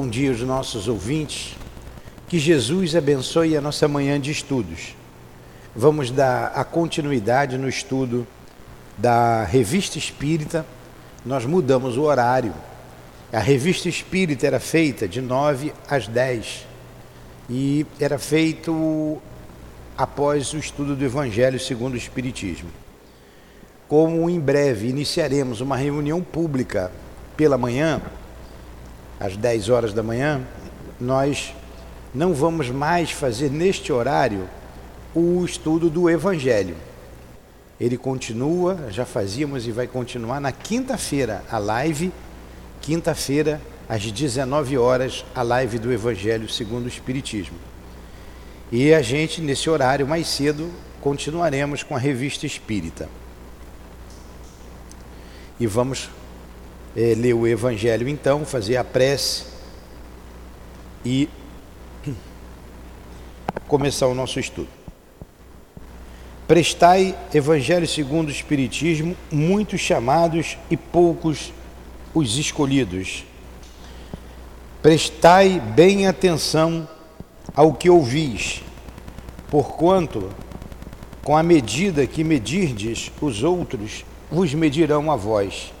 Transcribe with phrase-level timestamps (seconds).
[0.00, 1.54] Bom dia aos nossos ouvintes.
[2.26, 4.96] Que Jesus abençoe a nossa manhã de estudos.
[5.76, 8.26] Vamos dar a continuidade no estudo
[8.96, 10.64] da Revista Espírita.
[11.22, 12.54] Nós mudamos o horário.
[13.30, 16.66] A Revista Espírita era feita de 9 às 10
[17.50, 19.20] e era feito
[19.98, 22.70] após o estudo do Evangelho segundo o Espiritismo.
[23.86, 26.90] Como em breve iniciaremos uma reunião pública
[27.36, 28.00] pela manhã,
[29.20, 30.40] às 10 horas da manhã,
[30.98, 31.54] nós
[32.14, 34.48] não vamos mais fazer neste horário
[35.14, 36.76] o estudo do Evangelho.
[37.78, 42.12] Ele continua, já fazíamos e vai continuar na quinta-feira, a live,
[42.80, 47.56] quinta-feira, às 19 horas, a live do Evangelho segundo o Espiritismo.
[48.72, 53.08] E a gente, nesse horário mais cedo, continuaremos com a revista Espírita.
[55.58, 56.08] E vamos
[56.96, 59.44] é, ler o Evangelho então, fazer a prece
[61.04, 61.28] e
[63.68, 64.68] começar o nosso estudo.
[66.46, 71.52] Prestai, Evangelho segundo o Espiritismo, muitos chamados e poucos
[72.12, 73.24] os escolhidos.
[74.82, 76.88] Prestai bem atenção
[77.54, 78.62] ao que ouvis,
[79.48, 80.30] porquanto,
[81.22, 85.72] com a medida que medirdes os outros, vos medirão a vós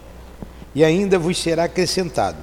[0.74, 2.38] e ainda vos será acrescentado.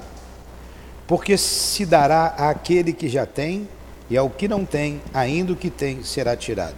[1.06, 3.68] Porque se dará àquele que já tem,
[4.10, 6.76] e ao que não tem, ainda o que tem será tirado.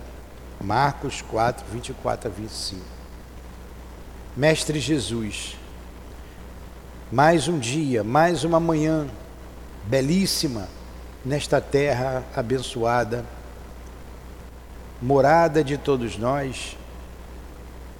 [0.61, 2.81] Marcos 4, 24 a 25.
[4.37, 5.57] Mestre Jesus,
[7.11, 9.09] mais um dia, mais uma manhã
[9.85, 10.69] belíssima
[11.25, 13.25] nesta terra abençoada,
[15.01, 16.77] morada de todos nós,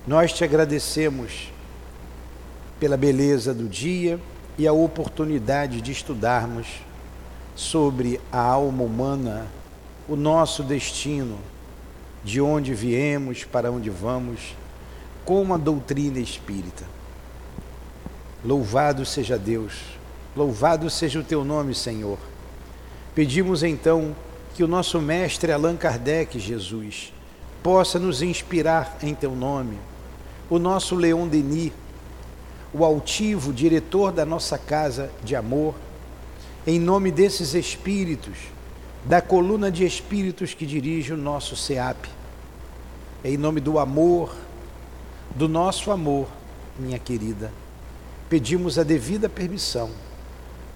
[0.07, 1.51] nós te agradecemos
[2.81, 4.19] pela beleza do dia
[4.59, 6.67] e a oportunidade de estudarmos
[7.55, 9.47] sobre a alma humana,
[10.09, 11.39] o nosso destino,
[12.25, 14.57] de onde viemos, para onde vamos,
[15.25, 16.85] com a doutrina espírita.
[18.43, 19.75] Louvado seja Deus,
[20.35, 22.19] louvado seja o teu nome, Senhor.
[23.15, 24.17] Pedimos então
[24.55, 27.13] que o nosso mestre Allan Kardec, Jesus,
[27.63, 29.79] possa nos inspirar em teu nome.
[30.49, 31.73] O nosso Leon Denis,
[32.73, 35.75] o altivo diretor da nossa casa de amor,
[36.67, 38.39] em nome desses espíritos,
[39.05, 42.07] da coluna de espíritos que dirige o nosso SEAP,
[43.25, 44.35] em nome do amor,
[45.35, 46.29] do nosso amor,
[46.79, 47.53] minha querida,
[48.29, 49.91] pedimos a devida permissão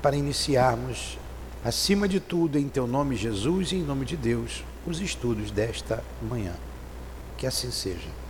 [0.03, 1.19] para iniciarmos,
[1.65, 6.03] acima de tudo, em teu nome, Jesus, e em nome de Deus, os estudos desta
[6.22, 6.53] manhã.
[7.38, 8.24] Que assim seja.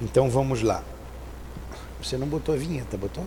[0.00, 0.82] Então vamos lá.
[2.02, 3.26] Você não botou a vinheta, botou?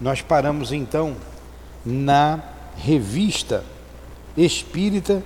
[0.00, 1.14] Nós paramos então
[1.84, 2.42] na
[2.76, 3.62] Revista
[4.36, 5.24] Espírita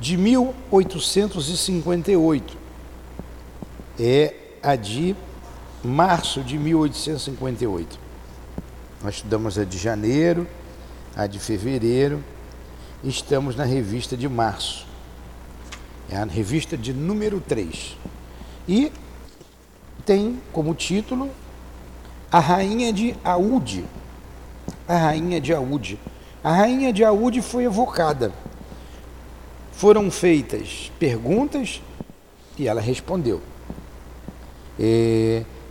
[0.00, 2.56] de 1858.
[3.98, 5.16] É a de
[5.82, 7.98] março de 1858.
[9.02, 10.46] Nós estudamos a de janeiro,
[11.16, 12.22] a de fevereiro,
[13.02, 14.86] estamos na revista de março.
[16.10, 17.96] É a revista de número 3.
[18.68, 18.90] E
[20.04, 21.30] tem como título
[22.32, 23.84] A Rainha de Aúde.
[24.88, 25.98] A Rainha de Aúde.
[26.42, 28.32] A Rainha de Aúde foi evocada.
[29.72, 31.80] Foram feitas perguntas
[32.58, 33.40] e ela respondeu.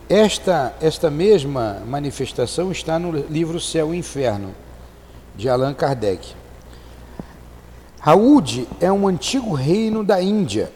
[0.08, 4.54] esta, esta mesma manifestação está no livro Céu e Inferno,
[5.36, 6.39] de Allan Kardec.
[8.02, 10.72] Aúde é um antigo reino da Índia,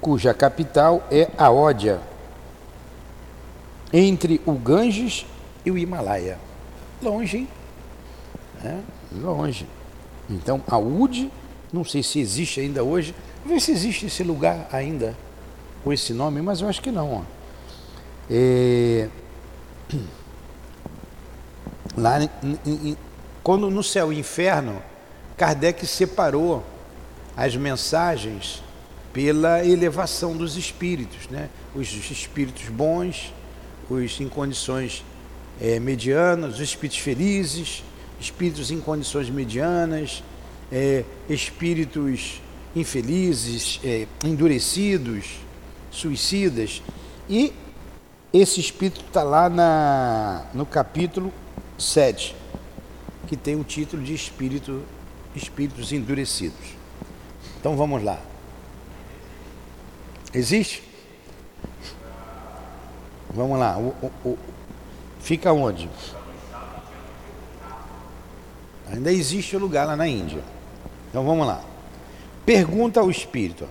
[0.00, 2.00] cuja capital é Aódia,
[3.92, 5.24] entre o Ganges
[5.64, 6.38] e o Himalaia.
[7.00, 7.48] Longe, hein?
[8.64, 8.78] É,
[9.12, 9.66] longe.
[10.28, 11.30] Então, Aúde,
[11.72, 13.14] não sei se existe ainda hoje,
[13.46, 15.16] ver se existe esse lugar ainda
[15.84, 17.24] com esse nome, mas eu acho que não.
[18.28, 19.08] É...
[21.96, 22.18] Lá,
[23.42, 24.82] quando no céu e inferno,
[25.38, 26.66] Kardec separou
[27.36, 28.60] as mensagens
[29.12, 31.48] pela elevação dos espíritos, né?
[31.76, 33.32] os espíritos bons,
[33.88, 35.04] os em condições
[35.60, 37.84] é, medianas, os espíritos felizes,
[38.20, 40.24] espíritos em condições medianas,
[40.72, 42.42] é, espíritos
[42.74, 45.36] infelizes, é, endurecidos,
[45.88, 46.82] suicidas.
[47.28, 47.52] E
[48.32, 51.32] esse espírito está lá na, no capítulo
[51.78, 52.34] 7,
[53.28, 54.82] que tem o título de espírito
[55.34, 56.76] espíritos endurecidos.
[57.60, 58.18] Então vamos lá.
[60.32, 60.82] Existe?
[63.30, 63.76] Vamos lá.
[63.78, 64.38] O, o, o,
[65.20, 65.88] fica onde?
[68.90, 70.42] Ainda existe o lugar lá na Índia.
[71.10, 71.62] Então vamos lá.
[72.44, 73.68] Pergunta ao espírito.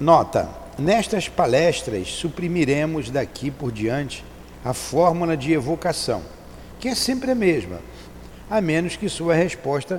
[0.00, 0.48] Nota:
[0.78, 4.24] nestas palestras suprimiremos daqui por diante
[4.64, 6.22] a fórmula de evocação,
[6.78, 7.80] que é sempre a mesma,
[8.50, 9.98] a menos que sua resposta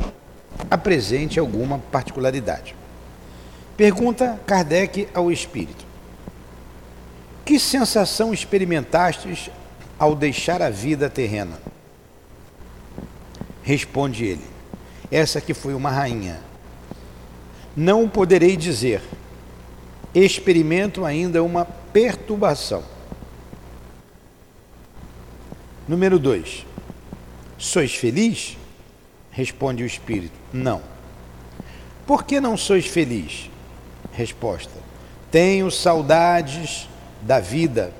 [0.69, 2.75] apresente alguma particularidade.
[3.77, 5.85] Pergunta Kardec ao espírito:
[7.45, 9.49] Que sensação experimentastes
[9.97, 11.59] ao deixar a vida terrena?
[13.63, 14.45] Responde ele:
[15.11, 16.39] Essa que foi uma rainha.
[17.75, 19.01] Não poderei dizer.
[20.13, 22.83] Experimento ainda uma perturbação.
[25.87, 26.65] Número 2.
[27.59, 28.57] Sois feliz?
[29.29, 30.81] Responde o espírito: Não.
[32.07, 33.49] Por que não sois feliz?
[34.13, 34.71] Resposta:
[35.29, 36.87] Tenho saudades
[37.21, 37.93] da vida.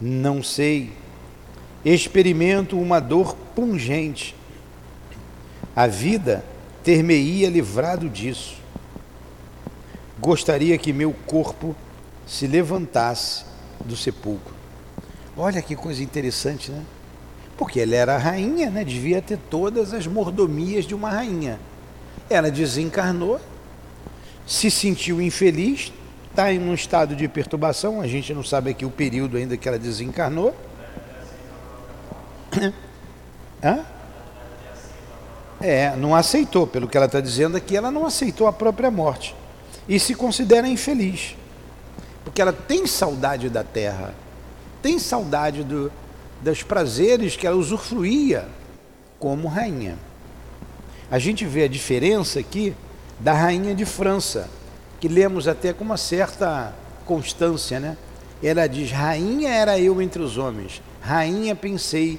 [0.00, 0.92] Não sei.
[1.84, 4.34] Experimento uma dor pungente.
[5.74, 6.44] A vida
[6.82, 8.56] ter-me-ia livrado disso.
[10.18, 11.76] Gostaria que meu corpo
[12.26, 13.44] se levantasse
[13.84, 14.54] do sepulcro.
[15.36, 16.82] Olha que coisa interessante, né?
[17.56, 18.84] Porque ela era rainha, né?
[18.84, 21.58] Devia ter todas as mordomias de uma rainha.
[22.28, 23.40] Ela desencarnou,
[24.46, 25.92] se sentiu infeliz,
[26.30, 29.66] está em um estado de perturbação, a gente não sabe aqui o período ainda que
[29.66, 30.54] ela desencarnou.
[33.64, 33.84] Hã?
[35.60, 39.34] É, não aceitou, pelo que ela está dizendo aqui, ela não aceitou a própria morte.
[39.88, 41.34] E se considera infeliz.
[42.22, 44.14] Porque ela tem saudade da terra,
[44.82, 45.90] tem saudade do,
[46.42, 48.48] dos prazeres que ela usufruía
[49.18, 49.96] como rainha.
[51.10, 52.74] A gente vê a diferença aqui
[53.20, 54.48] da rainha de França,
[55.00, 56.74] que lemos até com uma certa
[57.04, 57.96] constância, né?
[58.42, 62.18] Ela diz: Rainha era eu entre os homens, rainha pensei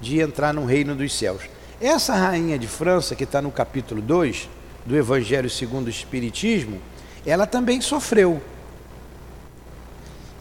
[0.00, 1.42] de entrar no reino dos céus.
[1.80, 4.48] Essa rainha de França, que está no capítulo 2
[4.84, 6.80] do Evangelho segundo o Espiritismo,
[7.26, 8.40] ela também sofreu.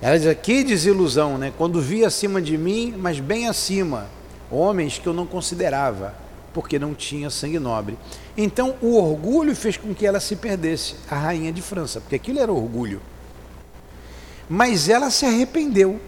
[0.05, 1.51] Ela diz: Que desilusão, né?
[1.57, 4.05] Quando vi acima de mim, mas bem acima,
[4.51, 6.13] homens que eu não considerava,
[6.53, 7.97] porque não tinha sangue nobre.
[8.37, 12.39] Então o orgulho fez com que ela se perdesse, a rainha de França, porque aquilo
[12.39, 13.01] era orgulho.
[14.47, 15.99] Mas ela se arrependeu.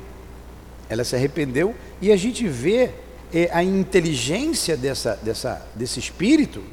[0.87, 2.91] Ela se arrependeu e a gente vê
[3.33, 6.63] é, a inteligência dessa, dessa, desse espírito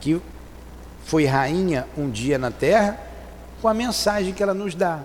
[0.00, 0.20] que
[1.04, 2.98] foi rainha um dia na terra,
[3.62, 5.04] com a mensagem que ela nos dá,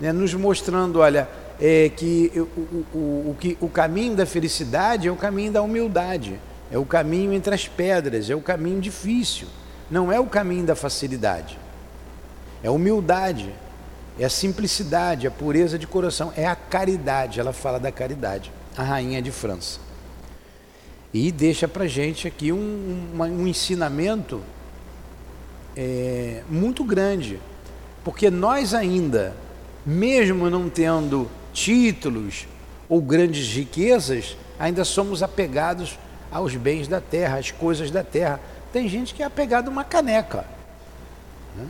[0.00, 0.12] né?
[0.12, 1.28] nos mostrando, olha,
[1.60, 6.38] é, que o, o, o, o caminho da felicidade é o caminho da humildade,
[6.70, 9.46] é o caminho entre as pedras, é o caminho difícil,
[9.90, 11.58] não é o caminho da facilidade,
[12.62, 13.54] é a humildade,
[14.18, 18.82] é a simplicidade, a pureza de coração, é a caridade, ela fala da caridade, a
[18.82, 19.78] rainha de França.
[21.12, 24.42] E deixa para gente aqui um, um, um ensinamento
[25.76, 27.38] é, muito grande,
[28.02, 29.34] porque nós ainda
[29.84, 32.46] mesmo não tendo títulos
[32.88, 35.98] ou grandes riquezas, ainda somos apegados
[36.30, 38.40] aos bens da terra, às coisas da terra.
[38.72, 40.44] Tem gente que é apegada a uma caneca.
[41.56, 41.66] Né?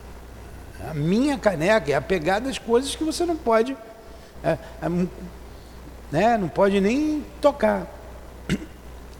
[0.90, 3.76] A minha caneca é apegada às coisas que você não pode,
[4.42, 4.88] é, é,
[6.10, 7.86] né, não pode nem tocar.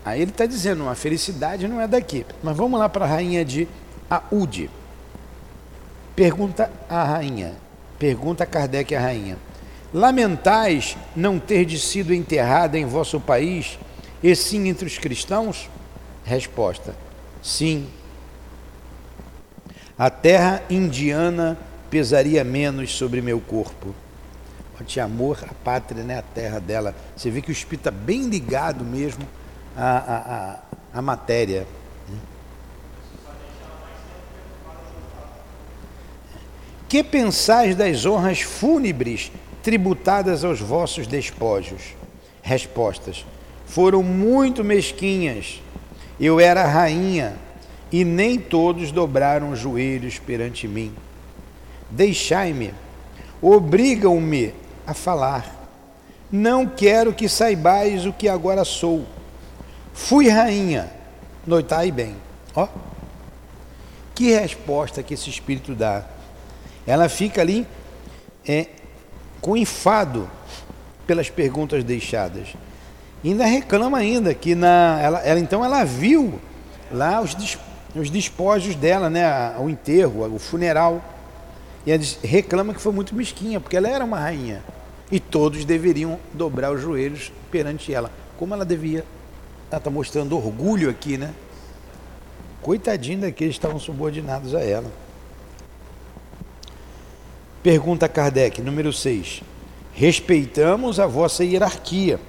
[0.04, 2.24] Aí ele está dizendo, a felicidade não é daqui.
[2.42, 3.68] Mas vamos lá para a rainha de
[4.08, 4.70] Aúde.
[6.14, 7.54] Pergunta a rainha,
[7.98, 9.38] Pergunta Kardec à rainha:
[9.92, 13.78] Lamentais não ter de sido enterrada em vosso país,
[14.22, 15.70] e sim entre os cristãos?
[16.24, 16.94] Resposta:
[17.42, 17.86] Sim.
[19.96, 21.56] A terra indiana
[21.88, 23.94] pesaria menos sobre meu corpo.
[24.84, 26.18] Tinha amor à pátria, né?
[26.18, 26.94] a terra dela.
[27.16, 29.24] Você vê que o espírito está bem ligado mesmo
[29.76, 30.58] à, à, à,
[30.98, 31.64] à matéria.
[36.94, 39.32] Que pensais das honras fúnebres
[39.64, 41.82] tributadas aos vossos despojos?
[42.40, 43.26] Respostas:
[43.66, 45.60] Foram muito mesquinhas.
[46.20, 47.34] Eu era rainha
[47.90, 50.94] e nem todos dobraram os joelhos perante mim.
[51.90, 52.72] Deixai-me,
[53.42, 54.54] obrigam-me
[54.86, 55.68] a falar.
[56.30, 59.04] Não quero que saibais o que agora sou.
[59.92, 60.92] Fui rainha,
[61.44, 62.14] noitai bem.
[62.54, 62.68] Ó,
[64.14, 66.13] que resposta que esse espírito dá
[66.86, 67.66] ela fica ali
[68.46, 68.66] é,
[69.40, 70.28] com enfado
[71.06, 72.54] pelas perguntas deixadas.
[73.24, 76.38] Ainda reclama ainda que na, ela, ela então ela viu
[76.92, 77.34] lá os,
[77.94, 81.02] os despojos dela, né, o enterro, o funeral.
[81.86, 84.62] E ela reclama que foi muito mesquinha, porque ela era uma rainha.
[85.10, 88.10] E todos deveriam dobrar os joelhos perante ela.
[88.38, 89.04] Como ela devia.
[89.70, 91.32] Ela está mostrando orgulho aqui, né?
[92.62, 94.90] Coitadinho daqueles que estavam subordinados a ela.
[97.64, 99.42] Pergunta Kardec, número 6.
[99.94, 102.20] Respeitamos a vossa hierarquia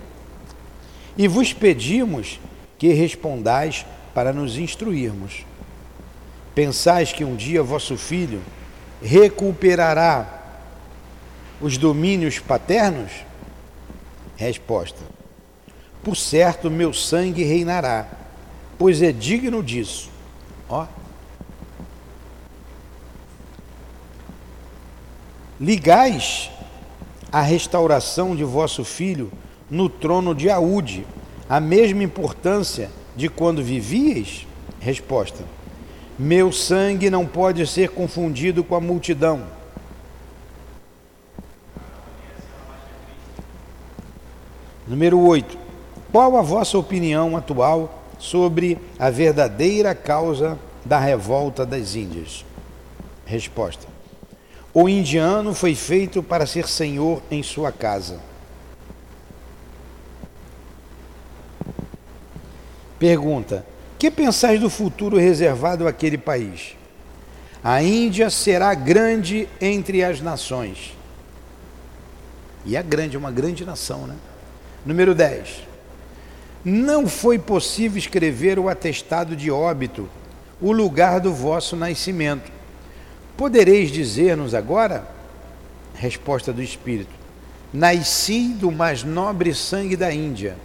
[1.17, 2.39] e vos pedimos
[2.77, 5.45] que respondais para nos instruirmos.
[6.55, 8.41] Pensais que um dia vosso filho
[9.03, 10.61] recuperará
[11.59, 13.11] os domínios paternos?
[14.37, 15.01] Resposta:
[16.01, 18.07] Por certo, meu sangue reinará,
[18.79, 20.09] pois é digno disso.
[20.69, 20.87] Ó.
[25.59, 26.51] Ligais
[27.31, 29.31] a restauração de vosso filho
[29.69, 31.05] no trono de Aúde
[31.47, 34.45] a mesma importância de quando vivíeis?
[34.79, 35.43] Resposta:
[36.19, 39.43] Meu sangue não pode ser confundido com a multidão.
[44.87, 45.57] Número 8.
[46.11, 52.45] Qual a vossa opinião atual sobre a verdadeira causa da revolta das Índias?
[53.25, 53.94] Resposta:
[54.77, 58.19] O indiano foi feito para ser senhor em sua casa.
[62.99, 63.65] Pergunta:
[63.97, 66.75] Que pensais do futuro reservado àquele país?
[67.63, 70.93] A Índia será grande entre as nações.
[72.65, 74.15] E é grande, é uma grande nação, né?
[74.85, 75.63] Número 10.
[76.65, 80.09] Não foi possível escrever o atestado de óbito,
[80.59, 82.54] o lugar do vosso nascimento.
[83.37, 85.07] Podereis dizer-nos agora?
[85.93, 87.13] Resposta do Espírito:
[87.73, 90.55] Nasci do mais nobre sangue da Índia.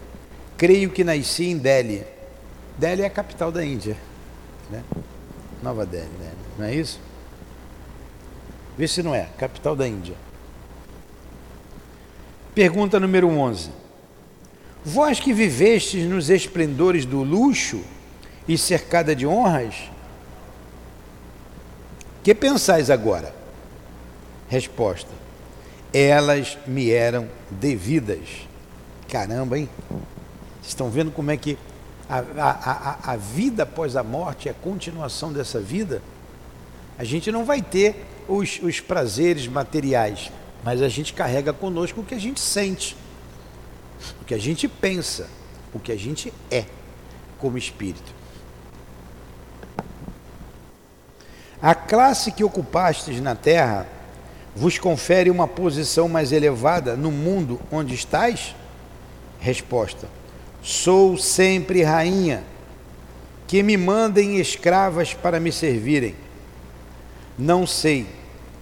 [0.56, 2.04] Creio que nasci em Delhi
[2.80, 3.94] Delhi é a capital da Índia.
[4.70, 4.82] Né?
[5.62, 6.32] Nova Delhi, né?
[6.58, 6.98] não é isso?
[8.78, 10.14] Vê se não é, capital da Índia.
[12.54, 13.70] Pergunta número 11.
[14.82, 17.84] Vós que vivestes nos esplendores do luxo
[18.48, 19.90] e cercada de honras,
[22.22, 23.34] que pensais agora?
[24.48, 25.10] Resposta:
[25.92, 28.48] Elas me eram devidas.
[29.08, 29.68] Caramba, hein?
[30.62, 31.58] Estão vendo como é que
[32.08, 36.02] a, a, a, vida após a morte, a continuação dessa vida,
[36.98, 40.30] a gente não vai ter os, os prazeres materiais,
[40.64, 42.96] mas a gente carrega conosco o que a gente sente,
[44.20, 45.28] o que a gente pensa,
[45.72, 46.64] o que a gente é
[47.38, 48.19] como espírito.
[51.62, 53.86] A classe que ocupastes na terra
[54.56, 58.54] vos confere uma posição mais elevada no mundo onde estais?
[59.38, 60.08] Resposta:
[60.62, 62.42] Sou sempre rainha,
[63.46, 66.14] que me mandem escravas para me servirem.
[67.38, 68.06] Não sei,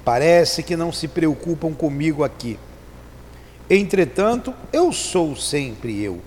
[0.04, 2.58] parece que não se preocupam comigo aqui.
[3.70, 6.20] Entretanto, eu sou sempre eu.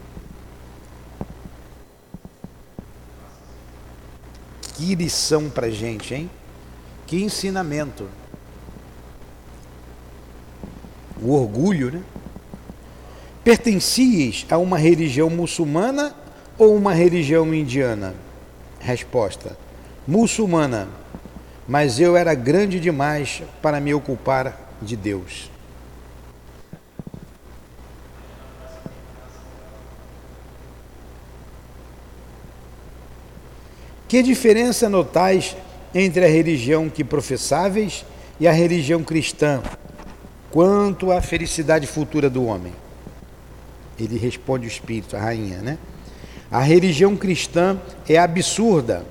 [4.76, 6.30] Que lição para gente, hein?
[7.12, 8.08] Que ensinamento.
[11.22, 12.02] O orgulho, né?
[13.44, 16.16] Pertencias a uma religião muçulmana
[16.58, 18.16] ou uma religião indiana?
[18.80, 19.58] Resposta:
[20.08, 20.88] muçulmana,
[21.68, 25.52] mas eu era grande demais para me ocupar de Deus.
[34.08, 35.58] Que diferença notais
[35.94, 38.06] entre a religião que professáveis
[38.40, 39.62] e a religião cristã
[40.50, 42.74] quanto à felicidade futura do homem?
[44.00, 45.78] Ele responde o espírito, a rainha, né?
[46.50, 47.80] A religião cristã
[48.10, 49.06] é absurda,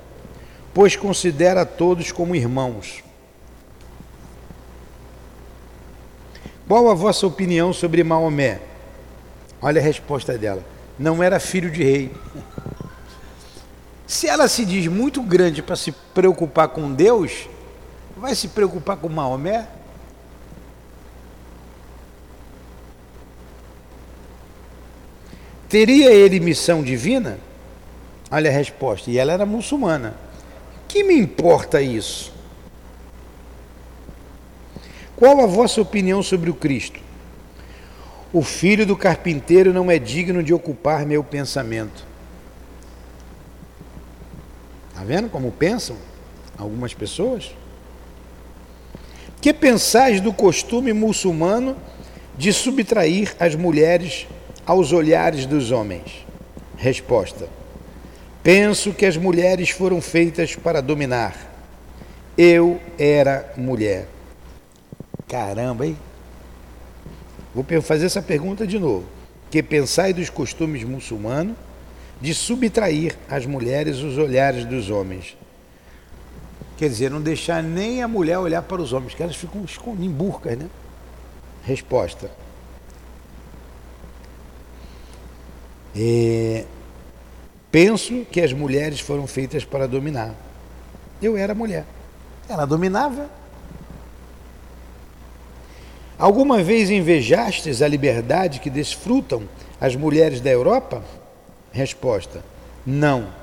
[0.73, 3.03] pois considera todos como irmãos.
[6.67, 8.61] Qual a vossa opinião sobre Maomé?
[9.61, 10.63] Olha a resposta dela.
[10.97, 12.11] Não era filho de rei.
[14.11, 17.47] Se ela se diz muito grande para se preocupar com Deus,
[18.17, 19.65] vai se preocupar com Maomé?
[25.69, 27.39] Teria ele missão divina?
[28.29, 29.09] Olha a resposta.
[29.09, 30.13] E ela era muçulmana.
[30.89, 32.33] Que me importa isso?
[35.15, 36.99] Qual a vossa opinião sobre o Cristo?
[38.33, 42.10] O filho do carpinteiro não é digno de ocupar meu pensamento.
[45.01, 45.95] Está vendo como pensam
[46.55, 47.55] algumas pessoas?
[49.41, 51.75] Que pensais do costume muçulmano
[52.37, 54.27] de subtrair as mulheres
[54.63, 56.23] aos olhares dos homens?
[56.77, 57.49] Resposta:
[58.43, 61.35] Penso que as mulheres foram feitas para dominar.
[62.37, 64.07] Eu era mulher.
[65.27, 65.97] Caramba, hein?
[67.55, 69.05] Vou fazer essa pergunta de novo.
[69.49, 71.55] Que pensai dos costumes muçulmanos
[72.21, 75.35] de subtrair às mulheres os olhares dos homens?
[76.77, 79.65] Quer dizer, não deixar nem a mulher olhar para os homens, que elas ficam
[79.99, 80.67] em burcas, né?
[81.63, 82.31] Resposta.
[85.95, 86.65] É,
[87.71, 90.33] penso que as mulheres foram feitas para dominar.
[91.21, 91.85] Eu era mulher.
[92.47, 93.29] Ela dominava.
[96.17, 99.47] Alguma vez invejastes a liberdade que desfrutam
[99.79, 101.03] as mulheres da Europa?
[101.71, 102.43] Resposta:
[102.85, 103.33] Não.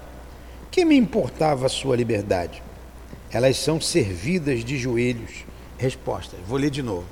[0.71, 2.63] Que me importava a sua liberdade?
[3.31, 5.45] Elas são servidas de joelhos.
[5.79, 7.07] Resposta: Vou ler de novo.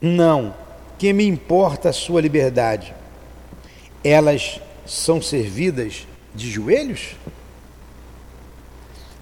[0.00, 0.54] Não.
[0.98, 2.94] Que me importa a sua liberdade?
[4.02, 7.16] Elas são servidas de joelhos?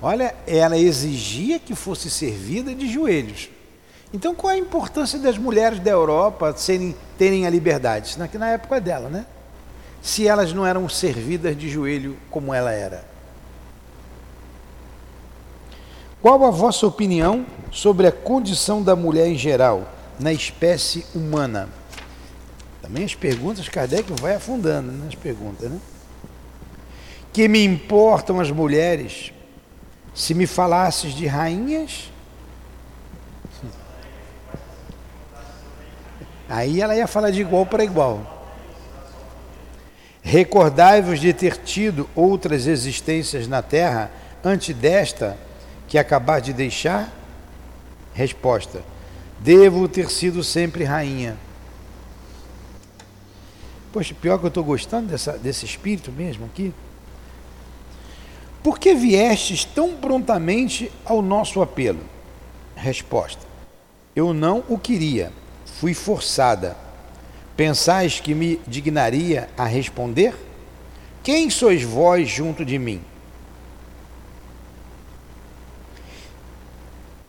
[0.00, 3.49] Olha, ela exigia que fosse servida de joelhos.
[4.12, 8.19] Então, qual a importância das mulheres da Europa serem, terem a liberdade?
[8.19, 9.25] Na, na época dela, né?
[10.02, 13.04] Se elas não eram servidas de joelho como ela era.
[16.21, 19.88] Qual a vossa opinião sobre a condição da mulher em geral
[20.21, 21.68] na espécie humana?
[22.80, 25.78] Também as perguntas, Kardec vai afundando nas perguntas, né?
[27.32, 29.32] Que me importam as mulheres
[30.14, 32.11] se me falasses de rainhas?
[36.49, 38.42] Aí ela ia falar de igual para igual.
[40.23, 44.11] Recordai-vos de ter tido outras existências na terra
[44.43, 45.37] antes desta
[45.88, 47.12] que acabar de deixar?
[48.14, 48.83] Resposta:
[49.41, 51.37] Devo ter sido sempre rainha.
[53.93, 56.73] Poxa, pior que eu estou gostando dessa, desse espírito mesmo aqui.
[58.62, 62.00] Por que viestes tão prontamente ao nosso apelo?
[62.76, 63.45] Resposta:
[64.14, 65.33] Eu não o queria,
[65.81, 66.76] fui forçada.
[67.56, 70.35] Pensais que me dignaria a responder?
[71.23, 73.02] Quem sois vós junto de mim?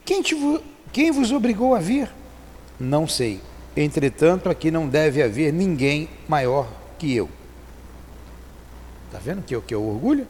[0.05, 0.35] Quem, te,
[0.91, 2.09] quem vos obrigou a vir?
[2.79, 3.41] Não sei.
[3.75, 7.29] Entretanto, aqui não deve haver ninguém maior que eu.
[9.07, 10.27] Está vendo que, que é o orgulho?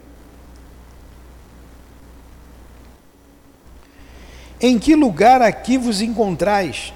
[4.60, 6.94] Em que lugar aqui vos encontrais?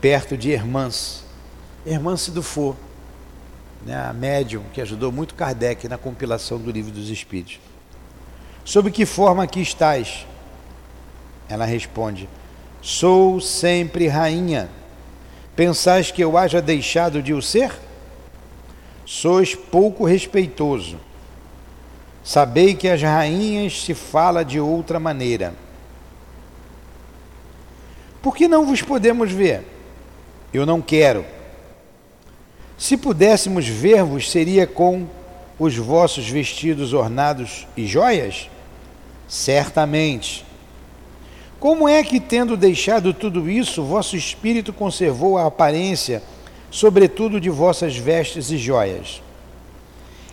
[0.00, 1.23] Perto de Hermance.
[2.32, 2.76] Do Faux,
[3.84, 7.60] né, a médium que ajudou muito Kardec na compilação do Livro dos Espíritos.
[8.64, 10.26] Sob que forma aqui estás?
[11.48, 12.28] Ela responde:
[12.80, 14.70] Sou sempre rainha
[15.56, 17.72] Pensais que eu haja deixado de o ser?
[19.06, 20.98] Sois pouco respeitoso.
[22.24, 25.54] Sabei que as rainhas se fala de outra maneira.
[28.20, 29.62] Por que não vos podemos ver?
[30.52, 31.24] Eu não quero.
[32.76, 35.06] Se pudéssemos ver-vos, seria com
[35.58, 38.48] os vossos vestidos ornados e joias?
[39.28, 40.44] Certamente.
[41.60, 46.22] Como é que, tendo deixado tudo isso, vosso espírito conservou a aparência,
[46.70, 49.22] sobretudo de vossas vestes e joias?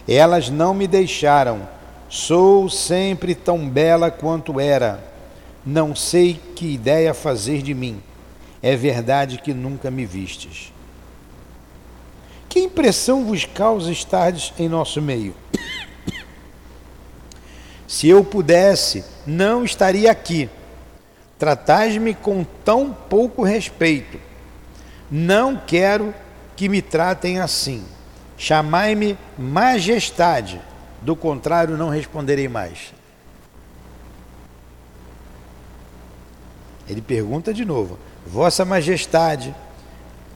[0.07, 1.67] Elas não me deixaram,
[2.09, 5.01] sou sempre tão bela quanto era.
[5.65, 8.01] Não sei que ideia fazer de mim.
[8.63, 10.73] É verdade que nunca me vistes.
[12.51, 15.33] Que impressão vos causa estardes em nosso meio?
[17.87, 20.47] Se eu pudesse, não estaria aqui
[21.41, 24.19] Tratais-me com tão pouco respeito.
[25.09, 26.13] Não quero
[26.55, 27.83] que me tratem assim.
[28.37, 30.61] Chamai-me majestade,
[31.01, 32.93] do contrário, não responderei mais.
[36.87, 39.55] Ele pergunta de novo: Vossa Majestade,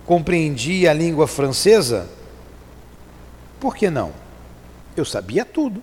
[0.06, 2.08] compreendia a língua francesa?
[3.60, 4.12] Por que não?
[4.96, 5.82] Eu sabia tudo.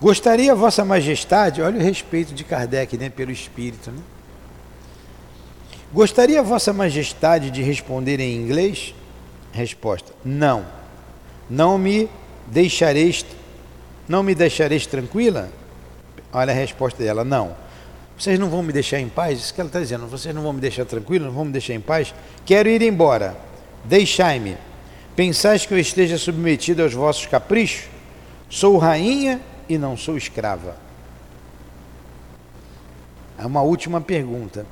[0.00, 3.98] Gostaria, Vossa Majestade, olha o respeito de Kardec né, pelo espírito, né?
[5.92, 8.94] Gostaria, Vossa Majestade, de responder em inglês?
[9.52, 10.66] Resposta: Não.
[11.48, 12.10] Não me
[12.46, 13.24] deixareis,
[14.06, 15.48] não me deixareis tranquila?
[16.32, 17.56] Olha a resposta dela: Não.
[18.18, 19.38] Vocês não vão me deixar em paz?
[19.38, 20.06] Isso que ela está dizendo.
[20.06, 21.26] Vocês não vão me deixar tranquilo?
[21.26, 22.14] Não vão me deixar em paz?
[22.44, 23.36] Quero ir embora.
[23.84, 24.56] Deixai-me.
[25.14, 27.88] Pensais que eu esteja submetido aos vossos caprichos?
[28.48, 30.76] Sou rainha e não sou escrava.
[33.38, 34.64] É uma última pergunta.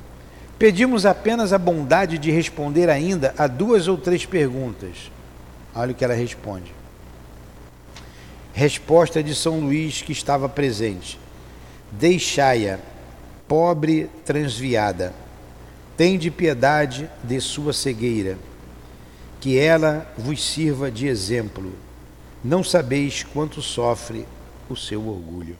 [0.59, 5.11] Pedimos apenas a bondade de responder ainda a duas ou três perguntas.
[5.74, 6.72] Olha o que ela responde.
[8.52, 11.18] Resposta de São Luís que estava presente.
[11.90, 12.78] Deixai-a.
[13.46, 15.12] Pobre transviada,
[15.96, 18.38] tende piedade de sua cegueira,
[19.40, 21.72] que ela vos sirva de exemplo.
[22.42, 24.26] Não sabeis quanto sofre
[24.68, 25.57] o seu orgulho.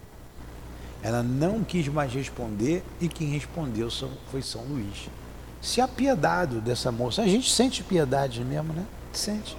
[1.03, 3.89] Ela não quis mais responder e quem respondeu
[4.31, 5.09] foi São Luís.
[5.61, 7.23] Se apiedado dessa moça.
[7.23, 8.85] A gente sente piedade mesmo, né?
[9.13, 9.57] Sente.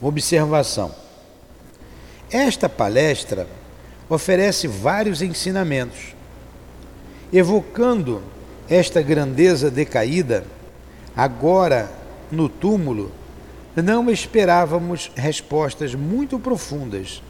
[0.00, 0.92] Observação.
[2.30, 3.48] Esta palestra
[4.14, 6.14] oferece vários ensinamentos.
[7.32, 8.22] Evocando
[8.68, 10.44] esta grandeza decaída,
[11.16, 11.90] agora
[12.30, 13.10] no túmulo,
[13.74, 17.22] não esperávamos respostas muito profundas,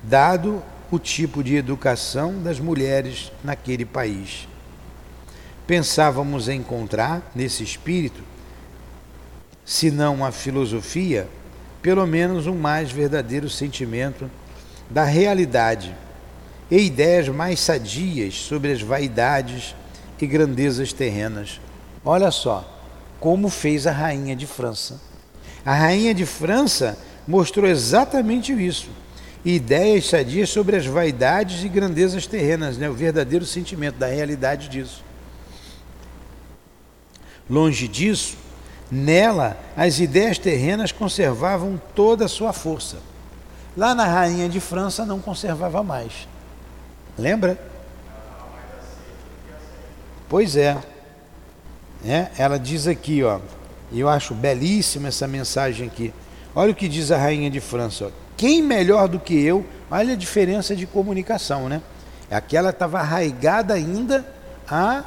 [0.00, 4.46] dado o tipo de educação das mulheres naquele país.
[5.66, 8.22] Pensávamos encontrar nesse espírito,
[9.64, 11.26] se não a filosofia,
[11.82, 14.30] pelo menos um mais verdadeiro sentimento
[14.88, 15.92] da realidade
[16.70, 19.74] e ideias mais sadias sobre as vaidades
[20.20, 21.60] e grandezas terrenas.
[22.04, 22.68] Olha só
[23.18, 25.00] como fez a rainha de França.
[25.64, 28.90] A rainha de França mostrou exatamente isso
[29.44, 32.88] ideias sadias sobre as vaidades e grandezas terrenas, né?
[32.88, 35.02] o verdadeiro sentimento da realidade disso.
[37.50, 38.36] Longe disso,
[38.90, 42.98] nela as ideias terrenas conservavam toda a sua força.
[43.76, 46.28] Lá na Rainha de França não conservava mais.
[47.18, 47.58] Lembra?
[50.28, 50.78] Pois é.
[52.04, 52.30] é.
[52.38, 53.40] Ela diz aqui, ó,
[53.92, 56.12] eu acho belíssima essa mensagem aqui.
[56.54, 58.06] Olha o que diz a Rainha de França.
[58.06, 58.10] Ó.
[58.36, 59.64] Quem melhor do que eu?
[59.90, 61.82] Olha a diferença de comunicação, né?
[62.30, 64.24] Aquela estava arraigada ainda
[64.66, 65.04] a,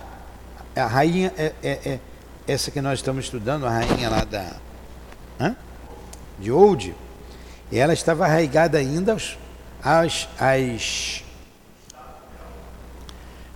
[0.75, 1.99] a rainha, é, é, é,
[2.47, 4.53] essa que nós estamos estudando, a rainha lá da.
[5.39, 5.55] Hã?
[6.37, 6.93] De Old,
[7.71, 9.17] ela estava arraigada ainda
[9.83, 11.24] às, às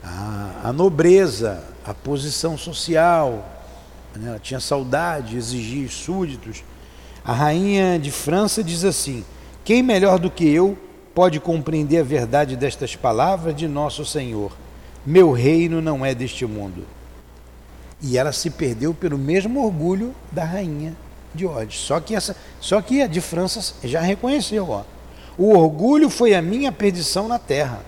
[0.09, 3.47] a, a, nobreza, a posição social,
[4.15, 4.29] né?
[4.29, 6.63] ela tinha saudade, exigia súditos.
[7.23, 9.23] A rainha de França diz assim:
[9.63, 10.77] quem melhor do que eu
[11.13, 14.51] pode compreender a verdade destas palavras de nosso Senhor?
[15.05, 16.85] Meu reino não é deste mundo.
[18.01, 20.95] E ela se perdeu pelo mesmo orgulho da rainha
[21.35, 21.79] de Odes.
[21.79, 24.83] Só que essa, só que a de França já reconheceu, ó.
[25.37, 27.81] O orgulho foi a minha perdição na terra.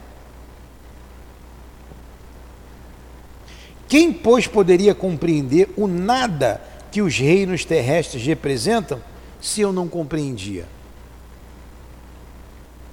[3.91, 6.61] Quem, pois, poderia compreender o nada
[6.93, 9.03] que os reinos terrestres representam
[9.41, 10.65] se eu não compreendia?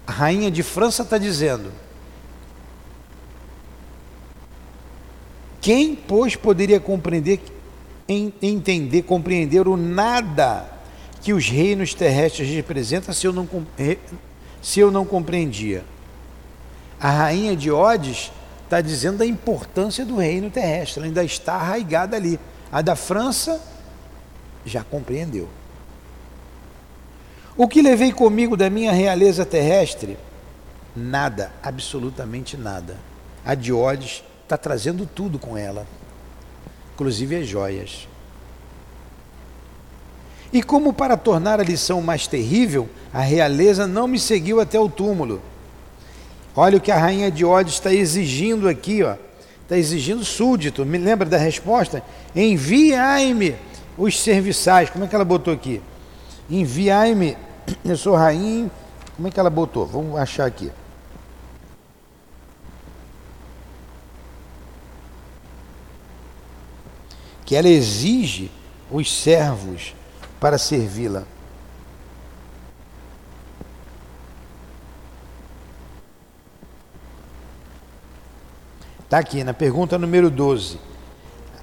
[0.05, 1.71] A rainha de França está dizendo:
[5.61, 7.43] quem, pois, poderia compreender,
[8.09, 10.69] entender, compreender o nada
[11.23, 13.49] que os reinos terrestres representam se eu não,
[14.61, 15.85] se eu não compreendia?
[16.99, 18.33] A rainha de Odes
[18.69, 22.39] está dizendo da importância do reino terrestre, ela ainda está arraigada ali.
[22.71, 23.61] A da França
[24.65, 25.49] já compreendeu.
[27.57, 30.19] O que levei comigo da minha realeza terrestre?
[30.95, 32.97] Nada, absolutamente nada.
[33.45, 35.87] A Diódes está trazendo tudo com ela,
[36.95, 38.07] inclusive as joias.
[40.53, 44.89] E como para tornar a lição mais terrível, a realeza não me seguiu até o
[44.91, 45.43] túmulo.
[46.61, 49.15] Olha o que a rainha de está exigindo aqui, ó.
[49.63, 50.85] Está exigindo súdito.
[50.85, 52.03] Me lembra da resposta?
[52.35, 53.55] Enviai-me
[53.97, 54.91] os serviçais.
[54.91, 55.81] Como é que ela botou aqui?
[56.51, 57.37] Enviai-me
[57.85, 58.69] eu sou rainha.
[59.15, 59.87] Como é que ela botou?
[59.87, 60.73] Vamos achar aqui.
[67.45, 68.51] Que ela exige
[68.91, 69.95] os servos
[70.41, 71.23] para servi-la.
[79.09, 80.79] Está aqui na pergunta número 12.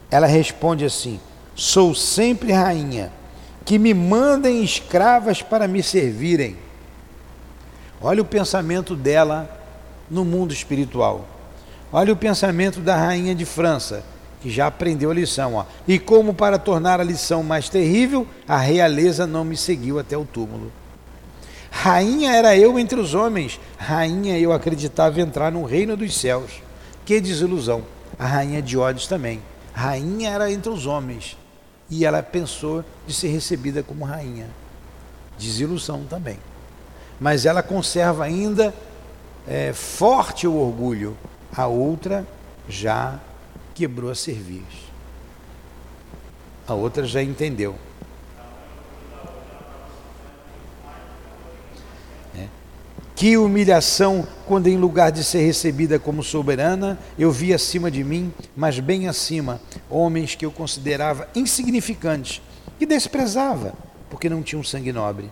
[0.09, 1.19] Ela responde assim:
[1.53, 3.11] Sou sempre rainha
[3.63, 6.57] que me mandem escravas para me servirem.
[8.01, 9.47] Olha o pensamento dela
[10.09, 11.23] no mundo espiritual.
[11.93, 14.03] Olha o pensamento da rainha de França,
[14.41, 15.53] que já aprendeu a lição.
[15.53, 15.65] Ó.
[15.87, 20.25] E como para tornar a lição mais terrível, a realeza não me seguiu até o
[20.25, 20.71] túmulo.
[21.69, 26.64] Rainha era eu entre os homens, rainha eu acreditava entrar no reino dos céus.
[27.05, 27.83] Que desilusão!
[28.17, 29.41] A rainha de Odes também.
[29.73, 31.37] Rainha era entre os homens,
[31.89, 34.49] e ela pensou de ser recebida como rainha.
[35.37, 36.39] Desilusão também.
[37.19, 38.73] Mas ela conserva ainda
[39.47, 41.15] é, forte o orgulho.
[41.55, 42.25] A outra
[42.67, 43.19] já
[43.73, 44.63] quebrou a cerviz.
[46.67, 47.75] A outra já entendeu.
[53.15, 58.33] Que humilhação quando, em lugar de ser recebida como soberana, eu vi acima de mim,
[58.53, 62.41] mas bem acima, homens que eu considerava insignificantes,
[62.77, 63.73] que desprezava,
[64.09, 65.31] porque não tinham sangue nobre.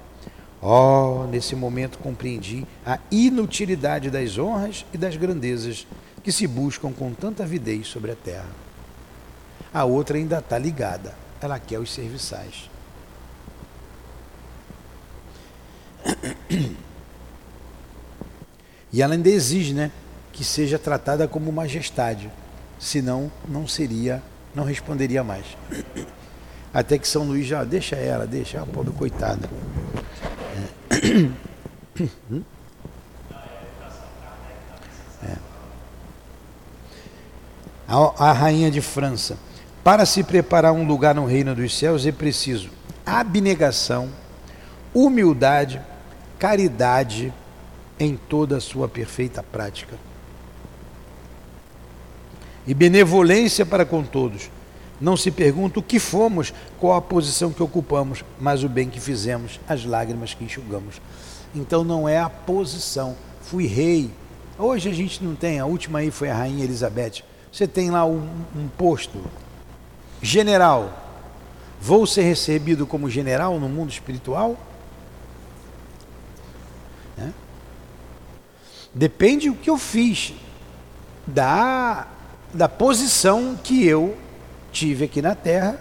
[0.61, 5.85] Oh, nesse momento compreendi a inutilidade das honras e das grandezas
[6.23, 8.49] que se buscam com tanta avidez sobre a terra.
[9.73, 12.69] A outra ainda está ligada, ela quer os serviçais.
[18.93, 19.91] E ela ainda exige, né,
[20.31, 22.29] que seja tratada como majestade,
[22.79, 24.21] senão não seria,
[24.53, 25.45] não responderia mais.
[26.71, 29.49] Até que São Luís já deixa ela, deixa a pobre coitada.
[35.23, 35.35] É.
[37.87, 39.37] A, a rainha de França.
[39.83, 42.69] Para se preparar um lugar no reino dos céus é preciso
[43.05, 44.09] abnegação,
[44.93, 45.81] humildade,
[46.39, 47.33] caridade
[47.99, 49.97] em toda a sua perfeita prática.
[52.65, 54.49] E benevolência para com todos.
[54.99, 58.99] Não se pergunta o que fomos, qual a posição que ocupamos, mas o bem que
[58.99, 61.01] fizemos, as lágrimas que enxugamos.
[61.53, 63.15] Então não é a posição.
[63.41, 64.09] Fui rei.
[64.57, 67.23] Hoje a gente não tem, a última aí foi a rainha Elizabeth.
[67.51, 69.19] Você tem lá um, um posto.
[70.21, 71.01] General.
[71.81, 74.57] Vou ser recebido como general no mundo espiritual?
[78.93, 80.33] Depende do que eu fiz,
[81.25, 82.07] da,
[82.53, 84.15] da posição que eu
[84.71, 85.79] tive aqui na Terra,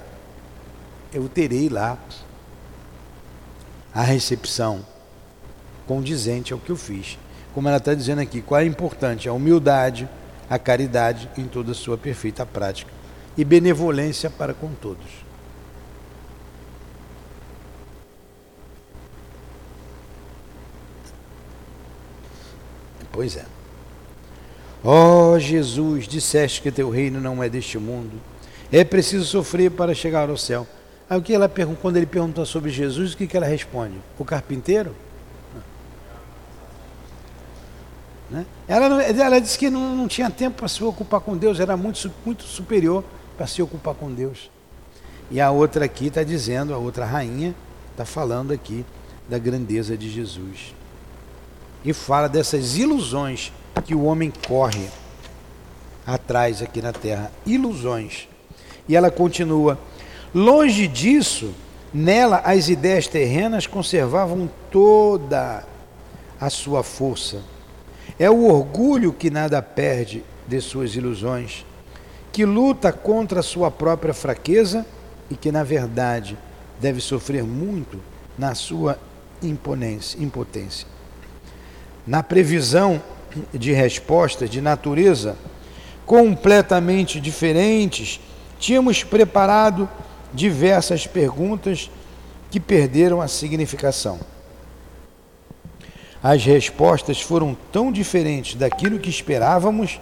[1.13, 1.99] eu terei lá
[3.95, 4.85] a recepção
[5.87, 7.19] condizente ao que eu fiz.
[7.55, 9.29] Como ela está dizendo aqui, qual é importante?
[9.29, 10.09] A humildade,
[10.49, 12.91] a caridade em toda a sua perfeita prática
[13.37, 15.32] e benevolência para com todos.
[23.13, 23.45] Pois é.
[24.83, 28.21] Ó oh, Jesus, disseste que teu reino não é deste mundo.
[28.73, 30.67] É preciso sofrer para chegar ao céu.
[31.09, 33.95] Aí o que ela pergunta, quando ele pergunta sobre Jesus, o que, que ela responde?
[34.19, 34.97] O carpinteiro?
[38.31, 38.47] Né?
[38.67, 42.11] Ela, ela disse que não, não tinha tempo para se ocupar com Deus, era muito,
[42.25, 43.05] muito superior
[43.37, 44.51] para se ocupar com Deus.
[45.31, 47.55] E a outra aqui está dizendo, a outra rainha
[47.91, 48.85] está falando aqui
[49.29, 50.75] da grandeza de Jesus
[51.85, 53.53] e fala dessas ilusões
[53.85, 54.89] que o homem corre
[56.07, 58.29] atrás aqui na terra ilusões.
[58.89, 59.79] E ela continua:
[60.35, 61.53] longe disso,
[61.93, 65.65] nela as ideias terrenas conservavam toda
[66.41, 67.43] a sua força.
[68.19, 71.65] É o orgulho que nada perde de suas ilusões,
[72.31, 74.85] que luta contra a sua própria fraqueza
[75.31, 76.37] e que, na verdade,
[76.81, 78.01] deve sofrer muito
[78.37, 78.99] na sua
[79.43, 80.89] impotência
[82.07, 83.03] na previsão
[83.53, 85.37] de respostas de natureza
[86.05, 88.21] completamente diferentes,
[88.59, 89.89] tínhamos preparado
[90.33, 91.91] diversas perguntas
[92.51, 94.21] que perderam a significação.
[96.23, 100.01] As respostas foram tão diferentes daquilo que esperávamos,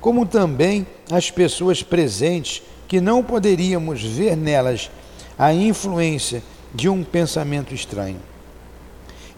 [0.00, 4.90] como também as pessoas presentes que não poderíamos ver nelas
[5.38, 6.42] a influência
[6.74, 8.20] de um pensamento estranho.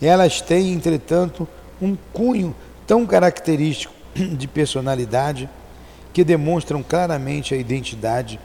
[0.00, 1.48] Elas têm, entretanto,
[1.80, 2.54] um cunho
[2.86, 5.48] tão característico de personalidade
[6.12, 8.38] que demonstram claramente a identidade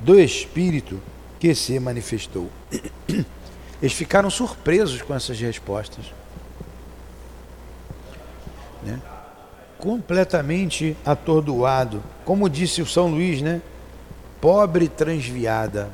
[0.00, 1.00] do espírito
[1.38, 2.50] que se manifestou.
[3.80, 6.04] Eles ficaram surpresos com essas respostas.
[8.82, 9.00] Né?
[9.78, 12.02] Completamente atordoado.
[12.24, 13.60] Como disse o São Luís, né?
[14.40, 15.90] Pobre transviada.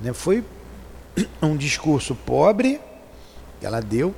[0.00, 0.12] Né?
[0.12, 0.44] Foi
[1.42, 2.80] um discurso pobre
[3.60, 4.12] que ela deu,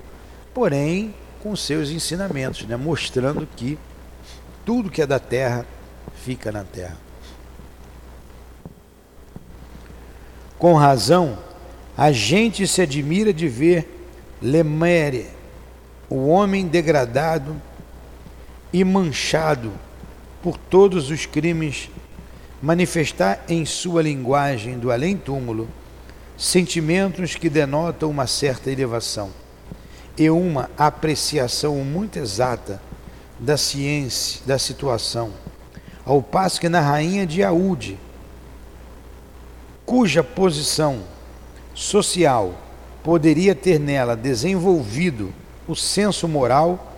[0.54, 1.12] porém
[1.42, 2.76] com seus ensinamentos, né?
[2.76, 3.76] mostrando que
[4.64, 5.66] tudo que é da terra
[6.24, 6.96] fica na terra.
[10.56, 11.36] Com razão,
[11.96, 13.90] a gente se admira de ver
[14.40, 15.26] Lemere,
[16.08, 17.60] o homem degradado
[18.72, 19.72] e manchado
[20.42, 21.90] por todos os crimes,
[22.62, 25.68] manifestar em sua linguagem do além-túmulo
[26.36, 29.43] sentimentos que denotam uma certa elevação
[30.16, 32.80] e uma apreciação muito exata
[33.38, 35.32] da ciência, da situação,
[36.04, 37.98] ao passo que na rainha de Aúde,
[39.84, 41.00] cuja posição
[41.74, 42.54] social
[43.02, 45.32] poderia ter nela desenvolvido
[45.66, 46.92] o senso moral,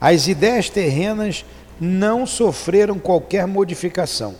[0.00, 1.44] as ideias terrenas
[1.80, 4.34] não sofreram qualquer modificação.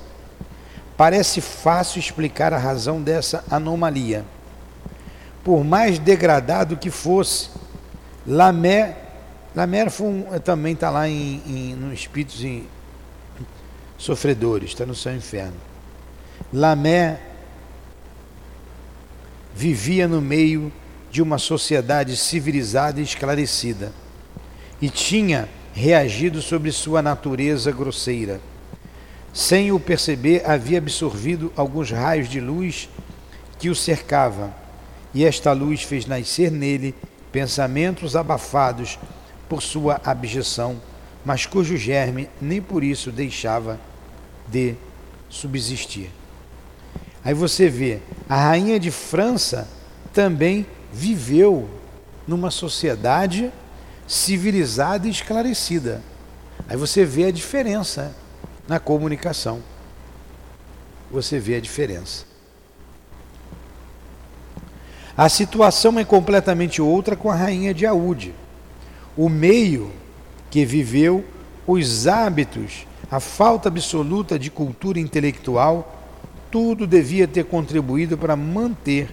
[0.97, 4.25] Parece fácil explicar a razão dessa anomalia.
[5.45, 7.51] Por mais degradado que fosse,
[8.27, 8.97] Lamé,
[9.55, 9.87] Lamé
[10.45, 12.67] também está lá em, em, no Espíritos em,
[13.99, 15.57] Sofredores, está no seu inferno.
[16.53, 17.19] Lamé
[19.55, 20.71] vivia no meio
[21.11, 23.93] de uma sociedade civilizada e esclarecida
[24.83, 28.41] e tinha reagido sobre sua natureza grosseira.
[29.33, 32.89] Sem o perceber, havia absorvido alguns raios de luz
[33.59, 34.55] que o cercava,
[35.15, 36.95] e esta luz fez nascer nele
[37.37, 38.99] pensamentos abafados
[39.47, 40.81] por sua abjeção,
[41.23, 43.79] mas cujo germe nem por isso deixava
[44.49, 44.75] de
[45.29, 46.11] subsistir.
[47.23, 49.69] Aí você vê, a rainha de França
[50.15, 51.69] também viveu
[52.27, 53.53] numa sociedade
[54.09, 56.03] civilizada e esclarecida.
[56.67, 58.17] Aí você vê a diferença
[58.67, 59.63] na comunicação.
[61.11, 62.25] Você vê a diferença.
[65.17, 68.35] A situação é completamente outra com a rainha de Aúde.
[69.17, 69.91] O meio
[70.51, 71.25] que viveu,
[71.67, 75.95] os hábitos, a falta absoluta de cultura intelectual
[76.51, 79.09] tudo devia ter contribuído para manter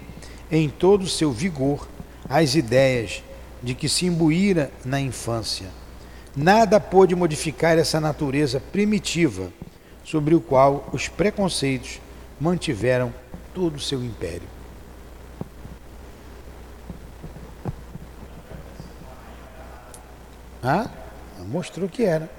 [0.52, 1.88] em todo o seu vigor
[2.30, 3.24] as ideias
[3.62, 5.68] de que se imbuíra na infância.
[6.36, 9.50] Nada pôde modificar essa natureza primitiva
[10.04, 12.02] sobre o qual os preconceitos
[12.42, 13.14] mantiveram
[13.54, 14.63] todo o seu império.
[20.64, 20.88] Ah,
[21.48, 22.30] mostrou que era.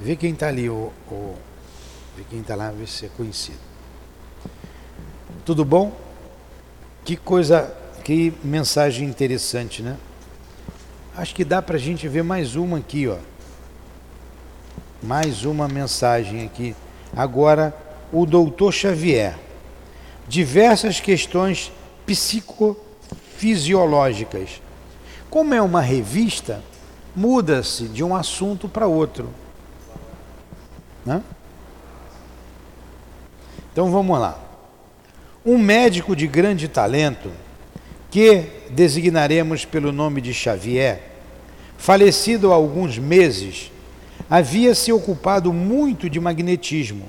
[0.00, 1.36] Vê quem está ali, o, o,
[2.16, 3.58] vê quem está lá, vê se é conhecido.
[5.44, 5.94] Tudo bom?
[7.04, 9.98] Que coisa, que mensagem interessante, né?
[11.14, 13.18] Acho que dá para a gente ver mais uma aqui, ó.
[15.02, 16.74] Mais uma mensagem aqui.
[17.14, 17.76] Agora,
[18.10, 19.38] o doutor Xavier.
[20.26, 21.70] Diversas questões
[22.06, 24.62] psicofisiológicas.
[25.28, 26.62] Como é uma revista,
[27.14, 29.28] muda-se de um assunto para outro.
[31.04, 31.22] Né?
[33.72, 34.38] Então vamos lá.
[35.44, 37.30] Um médico de grande talento,
[38.10, 41.02] que designaremos pelo nome de Xavier,
[41.78, 43.70] falecido há alguns meses,
[44.28, 47.08] havia se ocupado muito de magnetismo.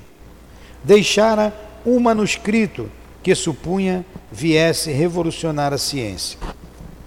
[0.82, 1.52] Deixara
[1.84, 2.90] um manuscrito
[3.22, 6.38] que supunha viesse revolucionar a ciência.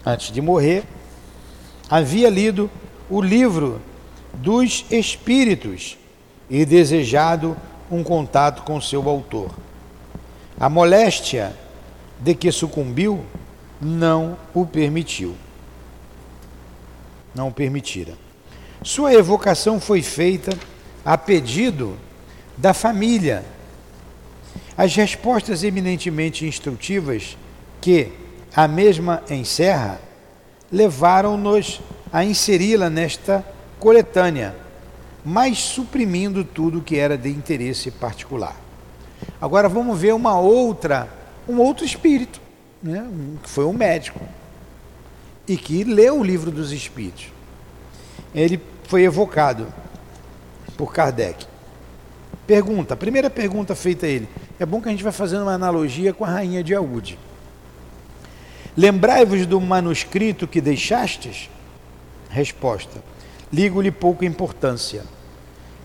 [0.05, 0.83] Antes de morrer,
[1.89, 2.69] havia lido
[3.09, 3.81] o livro
[4.33, 5.97] dos Espíritos
[6.49, 7.55] e desejado
[7.89, 9.51] um contato com seu autor.
[10.59, 11.55] A moléstia
[12.19, 13.23] de que sucumbiu
[13.81, 15.35] não o permitiu.
[17.33, 18.13] Não o permitira.
[18.81, 20.57] Sua evocação foi feita
[21.03, 21.97] a pedido
[22.57, 23.43] da família.
[24.77, 27.37] As respostas eminentemente instrutivas
[27.81, 28.11] que
[28.55, 29.99] a mesma encerra
[30.71, 31.81] levaram-nos
[32.15, 33.45] a inseri-la nesta
[33.77, 34.55] coletânea,
[35.25, 38.55] mas suprimindo tudo que era de interesse particular.
[39.41, 41.09] Agora vamos ver uma outra,
[41.45, 42.39] um outro espírito,
[42.81, 43.05] né?
[43.43, 44.21] que foi um médico,
[45.45, 47.33] e que leu o livro dos espíritos.
[48.33, 49.67] Ele foi evocado
[50.77, 51.45] por Kardec.
[52.47, 54.29] Pergunta, a primeira pergunta feita a ele.
[54.57, 57.19] É bom que a gente vai fazendo uma analogia com a rainha de Aúde.
[58.77, 61.49] Lembrai-vos do manuscrito que deixastes?
[62.35, 63.01] Resposta:
[63.51, 65.03] Ligo-lhe pouca importância.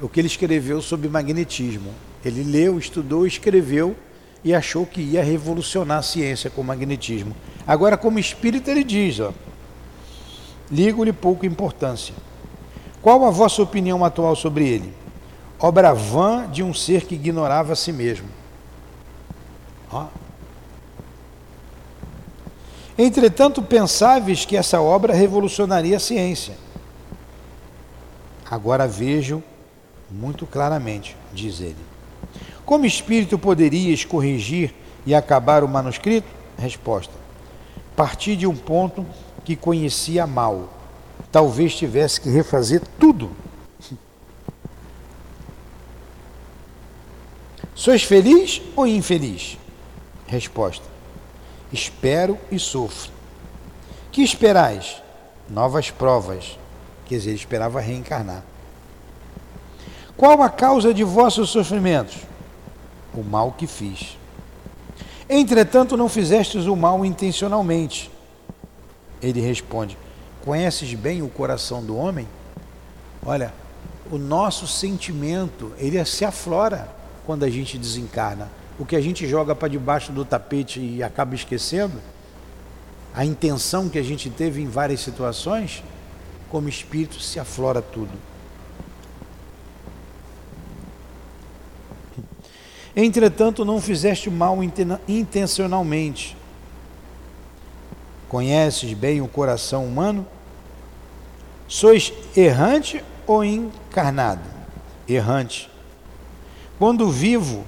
[0.02, 1.94] O que ele escreveu sobre magnetismo.
[2.24, 3.94] Ele leu, estudou, escreveu
[4.42, 7.36] e achou que ia revolucionar a ciência com o magnetismo.
[7.64, 9.32] Agora, como espírito, ele diz: ó,
[10.68, 12.16] ligo-lhe pouca importância.
[13.00, 14.92] Qual a vossa opinião atual sobre ele?
[15.56, 18.28] Obra vã de um ser que ignorava a si mesmo.
[19.92, 20.06] Ó.
[23.02, 26.52] Entretanto, pensáveis que essa obra revolucionaria a ciência.
[28.44, 29.42] Agora vejo
[30.10, 31.78] muito claramente, diz ele.
[32.62, 34.74] Como espírito poderias corrigir
[35.06, 36.28] e acabar o manuscrito?
[36.58, 37.14] Resposta:
[37.96, 39.06] Parti de um ponto
[39.46, 40.68] que conhecia mal.
[41.32, 43.30] Talvez tivesse que refazer tudo.
[47.74, 49.56] Sois feliz ou infeliz?
[50.26, 50.99] Resposta:
[51.72, 53.12] Espero e sofro.
[54.10, 55.02] Que esperais?
[55.48, 56.58] Novas provas.
[57.06, 58.42] Quer dizer, ele esperava reencarnar.
[60.16, 62.30] Qual a causa de vossos sofrimentos?
[63.14, 64.16] o mal que fiz.
[65.28, 68.10] Entretanto, não fizestes o mal intencionalmente.
[69.22, 69.96] Ele responde:
[70.44, 72.26] Conheces bem o coração do homem?
[73.24, 73.52] Olha,
[74.10, 76.88] o nosso sentimento, ele se aflora
[77.26, 78.48] quando a gente desencarna.
[78.80, 82.00] O que a gente joga para debaixo do tapete e acaba esquecendo,
[83.14, 85.84] a intenção que a gente teve em várias situações,
[86.48, 88.10] como espírito se aflora tudo.
[92.96, 94.58] Entretanto, não fizeste mal
[95.06, 96.34] intencionalmente.
[98.30, 100.26] Conheces bem o coração humano?
[101.68, 104.40] Sois errante ou encarnado?
[105.06, 105.70] Errante.
[106.78, 107.62] Quando vivo,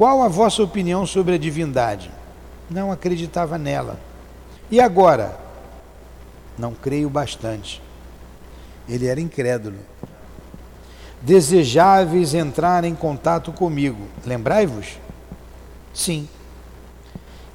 [0.00, 2.10] qual a vossa opinião sobre a divindade?
[2.70, 4.00] Não acreditava nela.
[4.70, 5.38] E agora?
[6.56, 7.82] Não creio bastante.
[8.88, 9.76] Ele era incrédulo
[11.20, 14.08] desejáveis entrar em contato comigo.
[14.24, 14.98] Lembrai-vos?
[15.92, 16.26] Sim.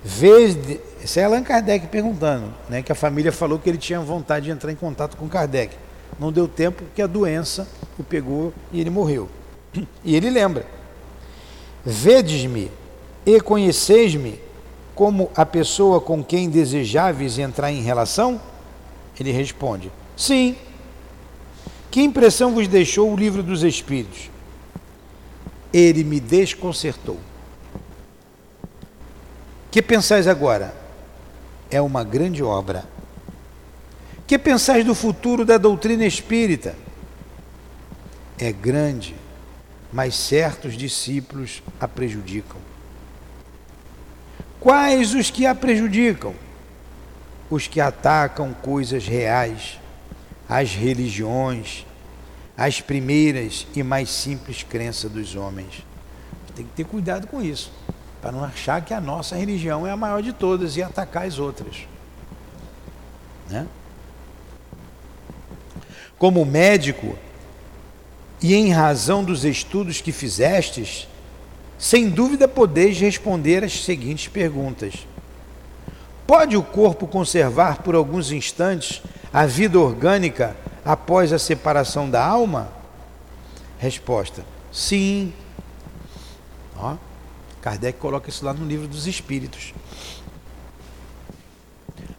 [0.04, 0.80] Vez de...
[1.04, 4.52] Isso é Allan Kardec perguntando, né, que a família falou que ele tinha vontade de
[4.52, 5.76] entrar em contato com Kardec.
[6.20, 7.68] Não deu tempo porque a doença
[7.98, 9.28] o pegou e ele morreu.
[10.06, 10.68] E ele lembra:
[11.86, 12.72] Vedes-me
[13.26, 14.40] e conheceis-me
[14.96, 18.42] como a pessoa com quem desejáveis entrar em relação?
[19.20, 20.56] Ele responde: Sim.
[21.92, 24.30] Que impressão vos deixou o livro dos Espíritos?
[25.72, 27.18] Ele me desconcertou.
[29.72, 30.74] Que pensais agora?
[31.70, 32.86] É uma grande obra.
[34.26, 36.76] Que pensais do futuro da doutrina espírita?
[38.38, 39.16] É grande,
[39.96, 42.60] mas certos discípulos a prejudicam.
[44.60, 46.36] Quais os que a prejudicam?
[47.50, 49.80] Os que atacam coisas reais
[50.48, 51.86] as religiões,
[52.58, 55.86] as primeiras e mais simples crenças dos homens.
[56.56, 57.72] Tem que ter cuidado com isso,
[58.22, 61.40] para não achar que a nossa religião é a maior de todas e atacar as
[61.40, 61.88] outras.
[63.50, 63.66] Né?
[66.18, 67.18] Como médico,
[68.42, 71.08] e em razão dos estudos que fizestes,
[71.78, 75.08] sem dúvida podeis responder as seguintes perguntas:
[76.28, 82.70] Pode o corpo conservar por alguns instantes a vida orgânica após a separação da alma?
[83.78, 85.34] Resposta: sim.
[86.78, 86.96] Ó,
[87.62, 89.74] Kardec coloca isso lá no livro dos Espíritos.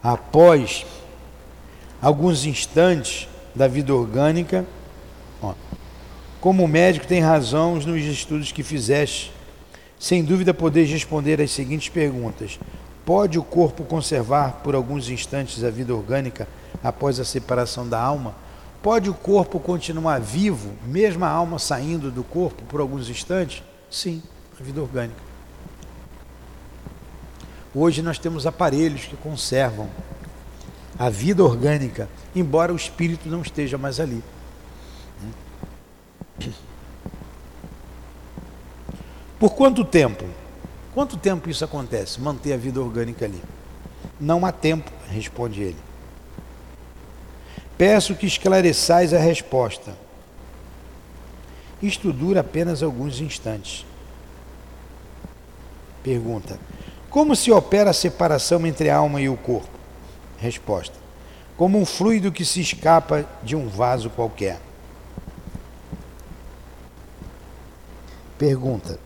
[0.02, 0.86] Após
[2.00, 4.64] alguns instantes da vida orgânica,
[5.42, 5.54] ó,
[6.46, 9.32] como médico tem razão nos estudos que fizeste,
[9.98, 12.60] sem dúvida podeis responder as seguintes perguntas:
[13.04, 16.46] Pode o corpo conservar por alguns instantes a vida orgânica
[16.84, 18.32] após a separação da alma?
[18.80, 23.64] Pode o corpo continuar vivo, mesmo a alma saindo do corpo por alguns instantes?
[23.90, 24.22] Sim,
[24.60, 25.20] a vida orgânica.
[27.74, 29.88] Hoje nós temos aparelhos que conservam
[30.96, 34.22] a vida orgânica, embora o espírito não esteja mais ali.
[39.38, 40.24] Por quanto tempo?
[40.94, 42.20] Quanto tempo isso acontece?
[42.20, 43.42] Manter a vida orgânica ali?
[44.18, 45.76] Não há tempo, responde ele.
[47.76, 49.94] Peço que esclareçais a resposta.
[51.82, 53.84] Isto dura apenas alguns instantes.
[56.02, 56.58] Pergunta:
[57.10, 59.68] Como se opera a separação entre a alma e o corpo?
[60.38, 60.94] Resposta:
[61.58, 64.58] Como um fluido que se escapa de um vaso qualquer.
[68.38, 68.98] Pergunta: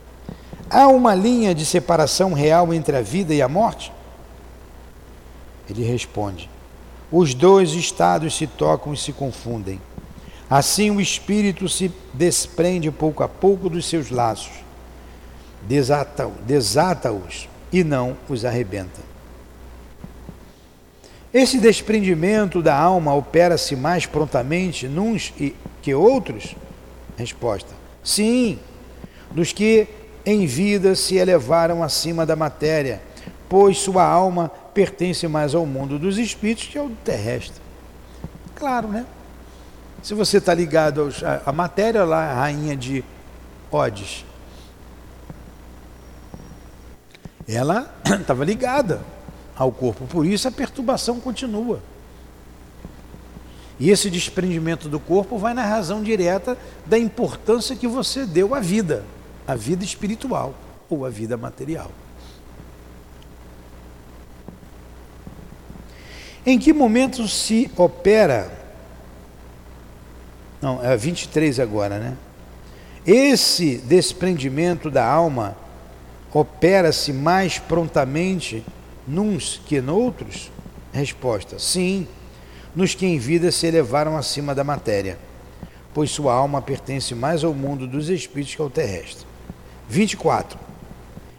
[0.68, 3.92] Há uma linha de separação real entre a vida e a morte?
[5.68, 6.48] Ele responde:
[7.10, 9.80] os dois estados se tocam e se confundem.
[10.48, 14.52] Assim o espírito se desprende pouco a pouco dos seus laços,
[15.62, 17.14] desata-os desata
[17.72, 19.10] e não os arrebenta.
[21.32, 25.32] Esse desprendimento da alma opera-se mais prontamente nuns
[25.80, 26.56] que outros?
[27.16, 27.70] Resposta:
[28.02, 28.58] Sim,
[29.30, 29.86] dos que
[30.24, 33.00] em vida se elevaram acima da matéria,
[33.48, 37.60] pois sua alma pertence mais ao mundo dos espíritos que ao terrestre.
[38.54, 39.06] Claro, né?
[40.02, 43.04] Se você está ligado aos, a, a, matéria lá, a rainha de
[43.70, 44.24] Odes,
[47.46, 49.00] ela estava ligada
[49.56, 51.80] ao corpo, por isso a perturbação continua.
[53.78, 58.60] E esse desprendimento do corpo vai na razão direta da importância que você deu à
[58.60, 59.04] vida,
[59.46, 60.54] à vida espiritual
[60.88, 61.90] ou à vida material.
[66.44, 68.50] Em que momento se opera?
[70.60, 72.16] Não, é 23 agora, né?
[73.06, 75.56] Esse desprendimento da alma
[76.32, 78.64] opera-se mais prontamente
[79.06, 80.50] nuns que noutros?
[80.92, 82.06] Resposta: sim,
[82.74, 85.18] nos que em vida se elevaram acima da matéria,
[85.92, 89.29] pois sua alma pertence mais ao mundo dos espíritos que ao terrestre.
[89.90, 90.56] 24.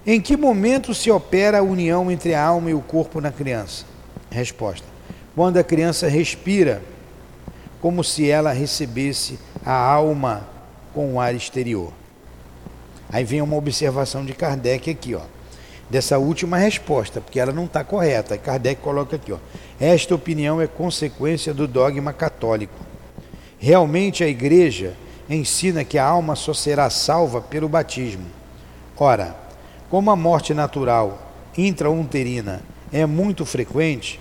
[0.06, 3.86] Em que momento se opera a união entre a alma e o corpo na criança?
[4.30, 4.86] Resposta:
[5.34, 6.82] Quando a criança respira,
[7.80, 10.48] como se ela recebesse a alma
[10.94, 11.94] com o ar exterior.
[13.10, 15.22] Aí vem uma observação de Kardec aqui, ó,
[15.90, 18.38] dessa última resposta, porque ela não está correta.
[18.38, 19.38] Kardec coloca aqui, ó,
[19.80, 22.76] esta opinião é consequência do dogma católico.
[23.58, 24.94] Realmente a Igreja
[25.30, 28.41] ensina que a alma só será salva pelo batismo.
[28.98, 29.36] Ora,
[29.90, 32.62] como a morte natural intrauterina
[32.92, 34.20] é muito frequente,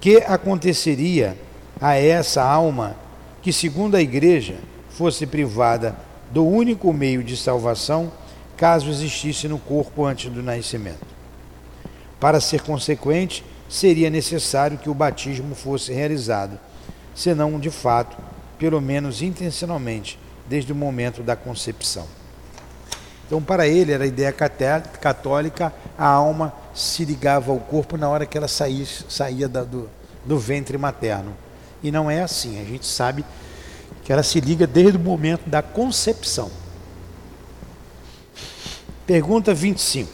[0.00, 1.36] que aconteceria
[1.80, 2.96] a essa alma
[3.42, 4.56] que, segundo a Igreja,
[4.90, 5.96] fosse privada
[6.30, 8.10] do único meio de salvação
[8.56, 11.06] caso existisse no corpo antes do nascimento.
[12.18, 16.58] Para ser consequente, seria necessário que o batismo fosse realizado,
[17.14, 18.16] senão de fato,
[18.58, 20.18] pelo menos intencionalmente,
[20.48, 22.06] desde o momento da concepção.
[23.26, 28.24] Então, para ele, era a ideia católica, a alma se ligava ao corpo na hora
[28.24, 29.90] que ela saía, saía do,
[30.24, 31.36] do ventre materno.
[31.82, 33.24] E não é assim, a gente sabe
[34.04, 36.50] que ela se liga desde o momento da concepção.
[39.04, 40.10] Pergunta 25.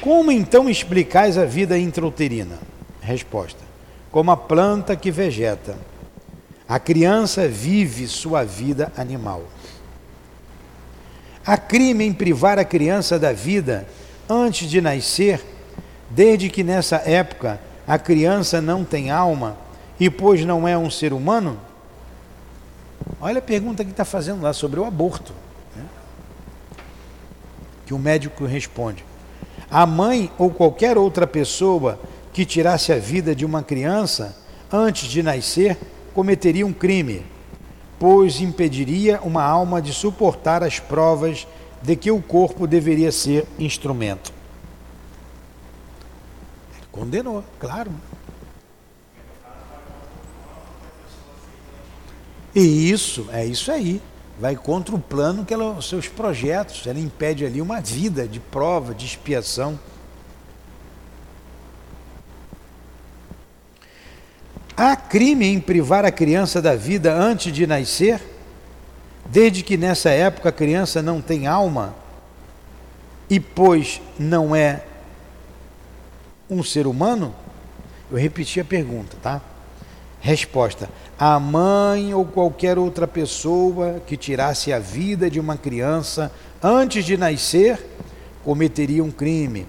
[0.00, 2.58] Como então explicais a vida intrauterina?
[3.00, 3.60] Resposta:
[4.10, 5.76] Como a planta que vegeta.
[6.68, 9.42] A criança vive sua vida animal.
[11.48, 13.88] Há crime em privar a criança da vida
[14.28, 15.42] antes de nascer,
[16.10, 19.56] desde que nessa época a criança não tem alma
[19.98, 21.58] e, pois não é um ser humano?
[23.18, 25.32] Olha a pergunta que está fazendo lá sobre o aborto.
[25.74, 25.84] Né?
[27.86, 29.02] Que o médico responde:
[29.70, 31.98] a mãe ou qualquer outra pessoa
[32.30, 34.36] que tirasse a vida de uma criança
[34.70, 35.78] antes de nascer
[36.12, 37.24] cometeria um crime,
[37.98, 41.46] pois impediria uma alma de suportar as provas
[41.82, 44.32] de que o corpo deveria ser instrumento.
[46.76, 47.90] Ele condenou, claro.
[52.54, 54.00] E isso, é isso aí.
[54.40, 58.38] Vai contra o plano que ela, os seus projetos, ela impede ali uma vida de
[58.38, 59.78] prova, de expiação.
[64.80, 68.22] Há crime em privar a criança da vida antes de nascer,
[69.26, 71.96] desde que nessa época a criança não tem alma
[73.28, 74.84] e, pois, não é
[76.48, 77.34] um ser humano?
[78.08, 79.42] Eu repeti a pergunta, tá?
[80.20, 86.30] Resposta: a mãe ou qualquer outra pessoa que tirasse a vida de uma criança
[86.62, 87.84] antes de nascer
[88.44, 89.66] cometeria um crime,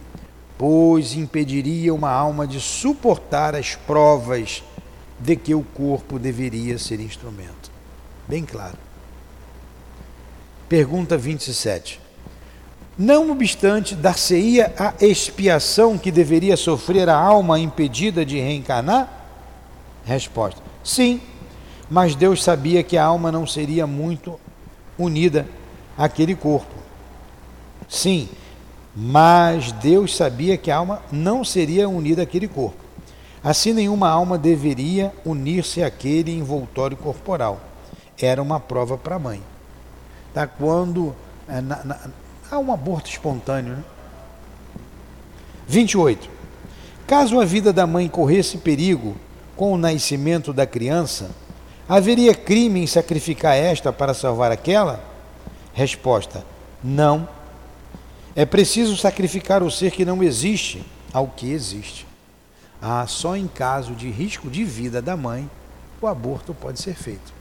[0.55, 4.62] pois impediria uma alma de suportar as provas
[5.20, 7.72] de que o corpo deveria ser instrumento.
[8.28, 8.78] Bem claro.
[10.67, 11.99] Pergunta 27.
[12.97, 19.09] Não obstante, dar-se-ia a expiação que deveria sofrer a alma impedida de reencarnar?
[20.03, 21.22] Resposta: Sim,
[21.89, 24.39] mas Deus sabia que a alma não seria muito
[24.97, 25.47] unida
[25.97, 26.76] àquele corpo.
[27.88, 28.30] Sim,
[28.95, 32.78] mas Deus sabia que a alma não seria unida àquele corpo.
[33.43, 37.61] Assim, nenhuma alma deveria unir-se àquele envoltório corporal.
[38.21, 39.41] Era uma prova para a mãe.
[40.33, 40.45] Tá?
[40.45, 41.15] Quando
[41.47, 41.99] é, na, na,
[42.51, 43.75] há um aborto espontâneo.
[43.75, 43.83] Né?
[45.67, 46.29] 28.
[47.07, 49.15] Caso a vida da mãe corresse perigo
[49.55, 51.31] com o nascimento da criança,
[51.87, 55.03] haveria crime em sacrificar esta para salvar aquela?
[55.73, 56.45] Resposta:
[56.83, 57.27] não.
[58.35, 62.09] É preciso sacrificar o ser que não existe ao que existe.
[62.82, 65.49] Ah, só em caso de risco de vida da mãe,
[66.01, 67.34] o aborto pode ser feito.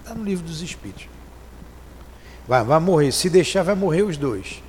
[0.00, 1.08] Está no livro dos Espíritos.
[2.48, 3.12] Vai, vai morrer.
[3.12, 4.62] Se deixar, vai morrer os dois.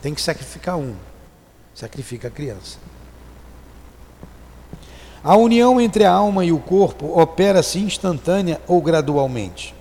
[0.00, 0.94] Tem que sacrificar um.
[1.74, 2.78] Sacrifica a criança.
[5.24, 9.74] A união entre a alma e o corpo opera-se instantânea ou gradualmente.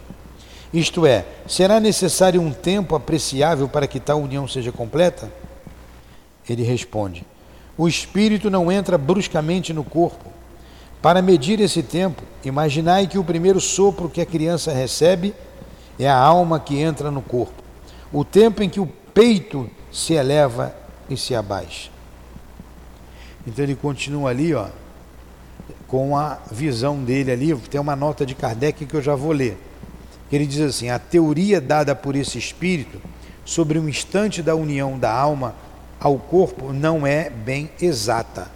[0.74, 5.32] Isto é, será necessário um tempo apreciável para que tal união seja completa?
[6.47, 7.26] Ele responde:
[7.82, 10.30] O espírito não entra bruscamente no corpo.
[11.02, 15.34] Para medir esse tempo, imaginai que o primeiro sopro que a criança recebe
[15.98, 17.64] é a alma que entra no corpo,
[18.14, 20.76] o tempo em que o peito se eleva
[21.10, 21.90] e se abaixa.
[23.48, 24.68] Então ele continua ali, ó,
[25.88, 27.56] com a visão dele ali.
[27.56, 29.58] Tem uma nota de Kardec que eu já vou ler.
[30.32, 33.02] Ele diz assim: a teoria dada por esse espírito
[33.44, 35.56] sobre um instante da união da alma
[36.02, 38.49] ao corpo não é bem exata.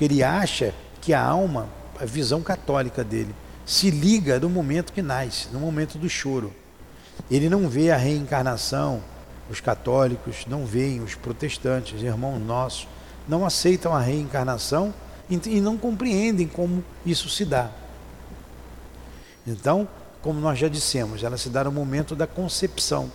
[0.00, 1.68] Ele acha que a alma,
[2.00, 3.32] a visão católica dele,
[3.64, 6.52] se liga no momento que nasce, no momento do choro.
[7.30, 9.00] Ele não vê a reencarnação,
[9.48, 12.88] os católicos não veem, os protestantes, irmãos nossos,
[13.28, 14.92] não aceitam a reencarnação
[15.30, 17.70] e não compreendem como isso se dá.
[19.46, 19.86] Então,
[20.20, 23.10] como nós já dissemos, ela se dá no momento da concepção.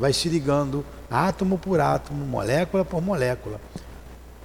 [0.00, 3.60] Vai se ligando átomo por átomo, molécula por molécula,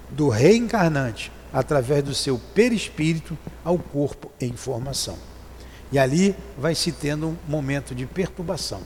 [0.10, 5.18] do reencarnante, através do seu perispírito, ao corpo em formação.
[5.93, 8.82] E ali vai se tendo um momento de perturbação.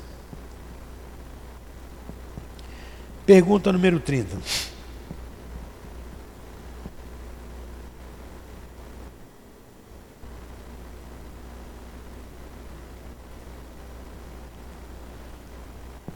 [3.26, 4.38] Pergunta número 30.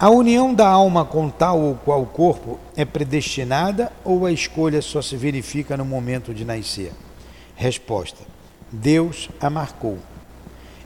[0.04, 5.02] A união da alma com tal ou qual corpo é predestinada ou a escolha só
[5.02, 6.92] se verifica no momento de nascer?
[7.56, 8.20] Resposta:
[8.70, 9.98] Deus a marcou.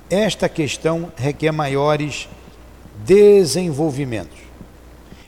[0.07, 2.29] Esta questão requer maiores
[3.03, 4.37] desenvolvimentos.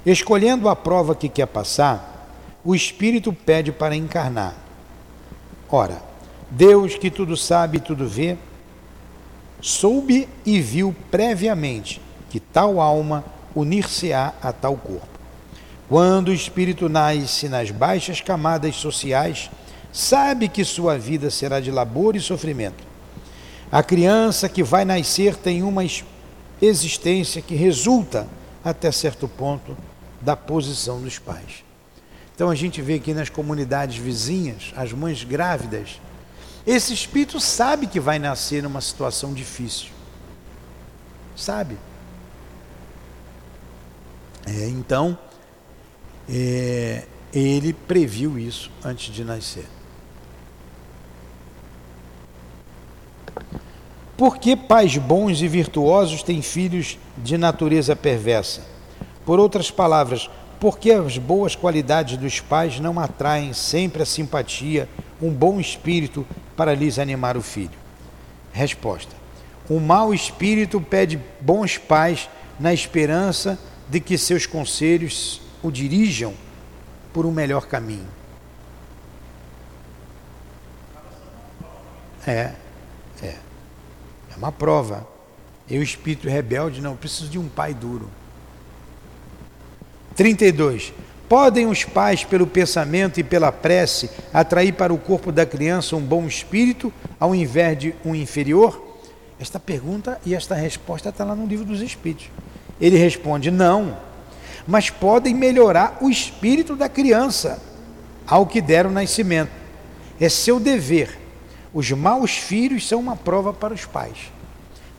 [0.06, 2.30] Escolhendo a prova que quer passar,
[2.64, 4.54] o espírito pede para encarnar.
[5.68, 6.00] Ora,
[6.52, 8.38] Deus que tudo sabe e tudo vê,
[9.60, 13.26] soube e viu previamente que tal alma
[13.56, 15.08] unir-se-á a tal corpo.
[15.88, 19.50] Quando o espírito nasce nas baixas camadas sociais,
[19.92, 22.84] sabe que sua vida será de labor e sofrimento.
[23.72, 25.84] A criança que vai nascer tem uma
[26.62, 28.28] existência que resulta,
[28.64, 29.76] até certo ponto,
[30.22, 31.64] da posição dos pais.
[32.36, 36.00] Então a gente vê aqui nas comunidades vizinhas, as mães grávidas,
[36.66, 39.90] esse espírito sabe que vai nascer numa situação difícil.
[41.36, 41.78] Sabe?
[44.46, 45.18] É, então,
[46.30, 49.66] é, ele previu isso antes de nascer.
[54.18, 58.62] Por que pais bons e virtuosos têm filhos de natureza perversa?
[59.26, 60.30] Por outras palavras,
[60.60, 64.90] por que as boas qualidades dos pais não atraem sempre a simpatia,
[65.22, 66.28] um bom espírito
[66.58, 67.78] para lhes animar o filho?
[68.52, 69.16] Resposta:
[69.70, 72.30] O mau espírito pede bons pais
[72.60, 73.58] na esperança
[73.90, 76.34] de que seus conselhos o dirijam
[77.12, 78.08] por um melhor caminho.
[82.26, 82.54] É,
[83.22, 83.36] é.
[84.32, 85.08] É uma prova.
[85.70, 88.10] Eu, espírito rebelde, não preciso de um pai duro.
[90.16, 90.94] 32.
[91.28, 96.02] Podem os pais, pelo pensamento e pela prece, atrair para o corpo da criança um
[96.02, 98.98] bom espírito ao invés de um inferior?
[99.40, 102.30] Esta pergunta e esta resposta está lá no livro dos Espíritos.
[102.80, 103.98] Ele responde: não,
[104.68, 107.62] mas podem melhorar o espírito da criança
[108.28, 109.52] ao que deram nascimento.
[110.20, 111.18] É seu dever.
[111.74, 114.32] Os maus filhos são uma prova para os pais.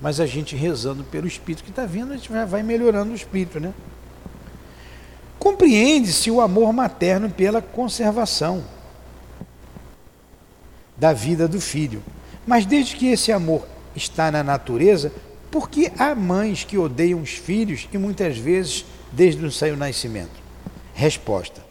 [0.00, 3.60] Mas a gente rezando pelo espírito que está vindo, a gente vai melhorando o espírito,
[3.60, 3.72] né?
[5.38, 8.64] Compreende-se o amor materno pela conservação
[10.96, 12.02] da vida do filho.
[12.46, 15.12] Mas desde que esse amor está na natureza,
[15.50, 20.40] porque há mães que odeiam os filhos e muitas vezes desde o seu nascimento?
[20.94, 21.64] Resposta: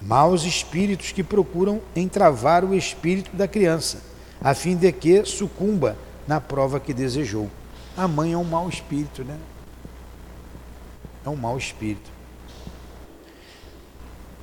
[0.00, 4.02] maus espíritos que procuram entravar o espírito da criança,
[4.40, 5.96] a fim de que sucumba
[6.26, 7.50] na prova que desejou.
[7.96, 9.36] A mãe é um mau espírito, né?
[11.24, 12.10] É um mau espírito.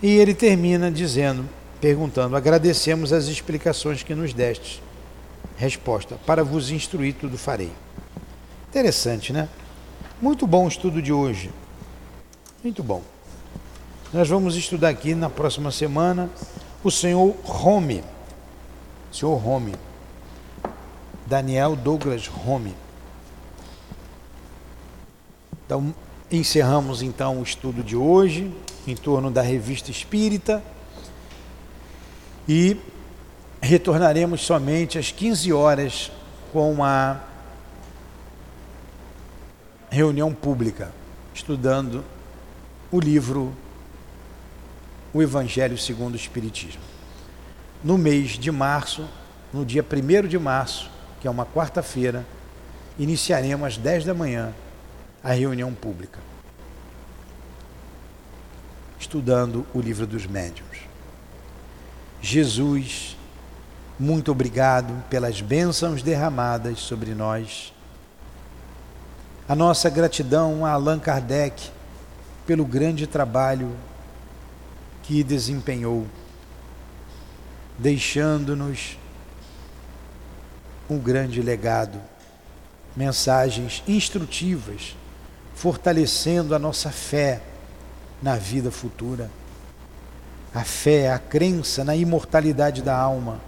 [0.02, 1.50] E ele termina dizendo,
[1.82, 4.84] perguntando: Agradecemos as explicações que nos deste.
[5.58, 7.72] Resposta: Para vos instruir, tudo farei.
[8.70, 9.48] Interessante, né?
[10.22, 11.52] Muito bom o estudo de hoje.
[12.64, 13.02] Muito bom.
[14.12, 16.30] Nós vamos estudar aqui na próxima semana
[16.84, 18.04] o senhor Home.
[19.12, 19.74] Senhor Home.
[21.26, 22.76] Daniel Douglas Home.
[25.66, 25.94] Então,
[26.32, 28.54] encerramos então o estudo de hoje
[28.86, 30.64] em torno da revista Espírita
[32.48, 32.78] e
[33.62, 36.12] retornaremos somente às 15 horas
[36.52, 37.27] com a
[39.90, 40.92] reunião pública,
[41.34, 42.04] estudando
[42.92, 43.54] o livro
[45.14, 46.82] O Evangelho segundo o Espiritismo.
[47.84, 49.08] No mês de março,
[49.54, 50.90] no dia 1 de março,
[51.22, 52.26] que é uma quarta-feira,
[53.00, 54.54] iniciaremos às 10 da manhã
[55.24, 56.20] a reunião pública,
[59.00, 60.80] estudando o livro dos médiuns.
[62.22, 63.16] Jesus,
[64.00, 67.74] muito obrigado pelas bênçãos derramadas sobre nós
[69.48, 71.72] a nossa gratidão a Allan Kardec
[72.46, 73.76] pelo grande trabalho
[75.04, 76.06] que desempenhou,
[77.78, 78.98] deixando-nos
[80.90, 82.00] um grande legado,
[82.96, 84.96] mensagens instrutivas,
[85.56, 87.42] fortalecendo a nossa fé
[88.22, 89.30] na vida futura,
[90.54, 93.40] a fé, a crença na imortalidade da alma,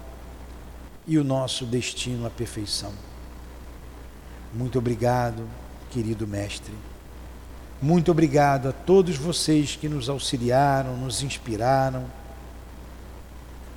[1.07, 2.93] e o nosso destino à perfeição.
[4.53, 5.43] Muito obrigado,
[5.89, 6.73] querido Mestre.
[7.81, 12.05] Muito obrigado a todos vocês que nos auxiliaram, nos inspiraram.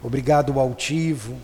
[0.02, 1.36] Obrigado, Altivo.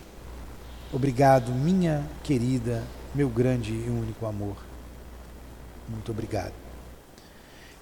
[0.92, 2.82] Obrigado, minha querida,
[3.14, 4.56] meu grande e único amor.
[5.88, 6.52] Muito obrigado.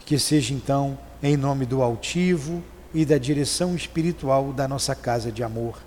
[0.04, 2.62] Que seja então em nome do Altivo
[2.92, 5.78] e da direção espiritual da nossa casa de amor.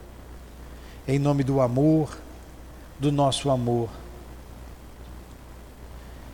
[1.08, 2.18] Em nome do amor,
[3.00, 3.90] do nosso amor.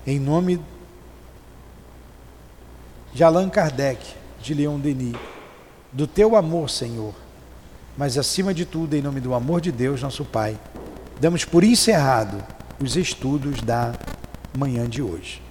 [0.06, 0.62] Em nome
[3.14, 4.06] de Allan Kardec,
[4.42, 5.16] de Leon Denis,
[5.92, 7.14] do teu amor, Senhor,
[7.98, 10.60] mas acima de tudo, em nome do amor de Deus, nosso Pai,
[11.20, 12.44] damos por encerrado
[12.80, 13.94] os estudos da
[14.56, 15.42] manhã de hoje.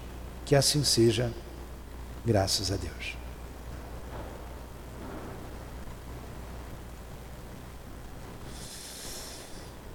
[0.45, 1.33] Que assim seja,
[2.25, 3.24] graças a Deus.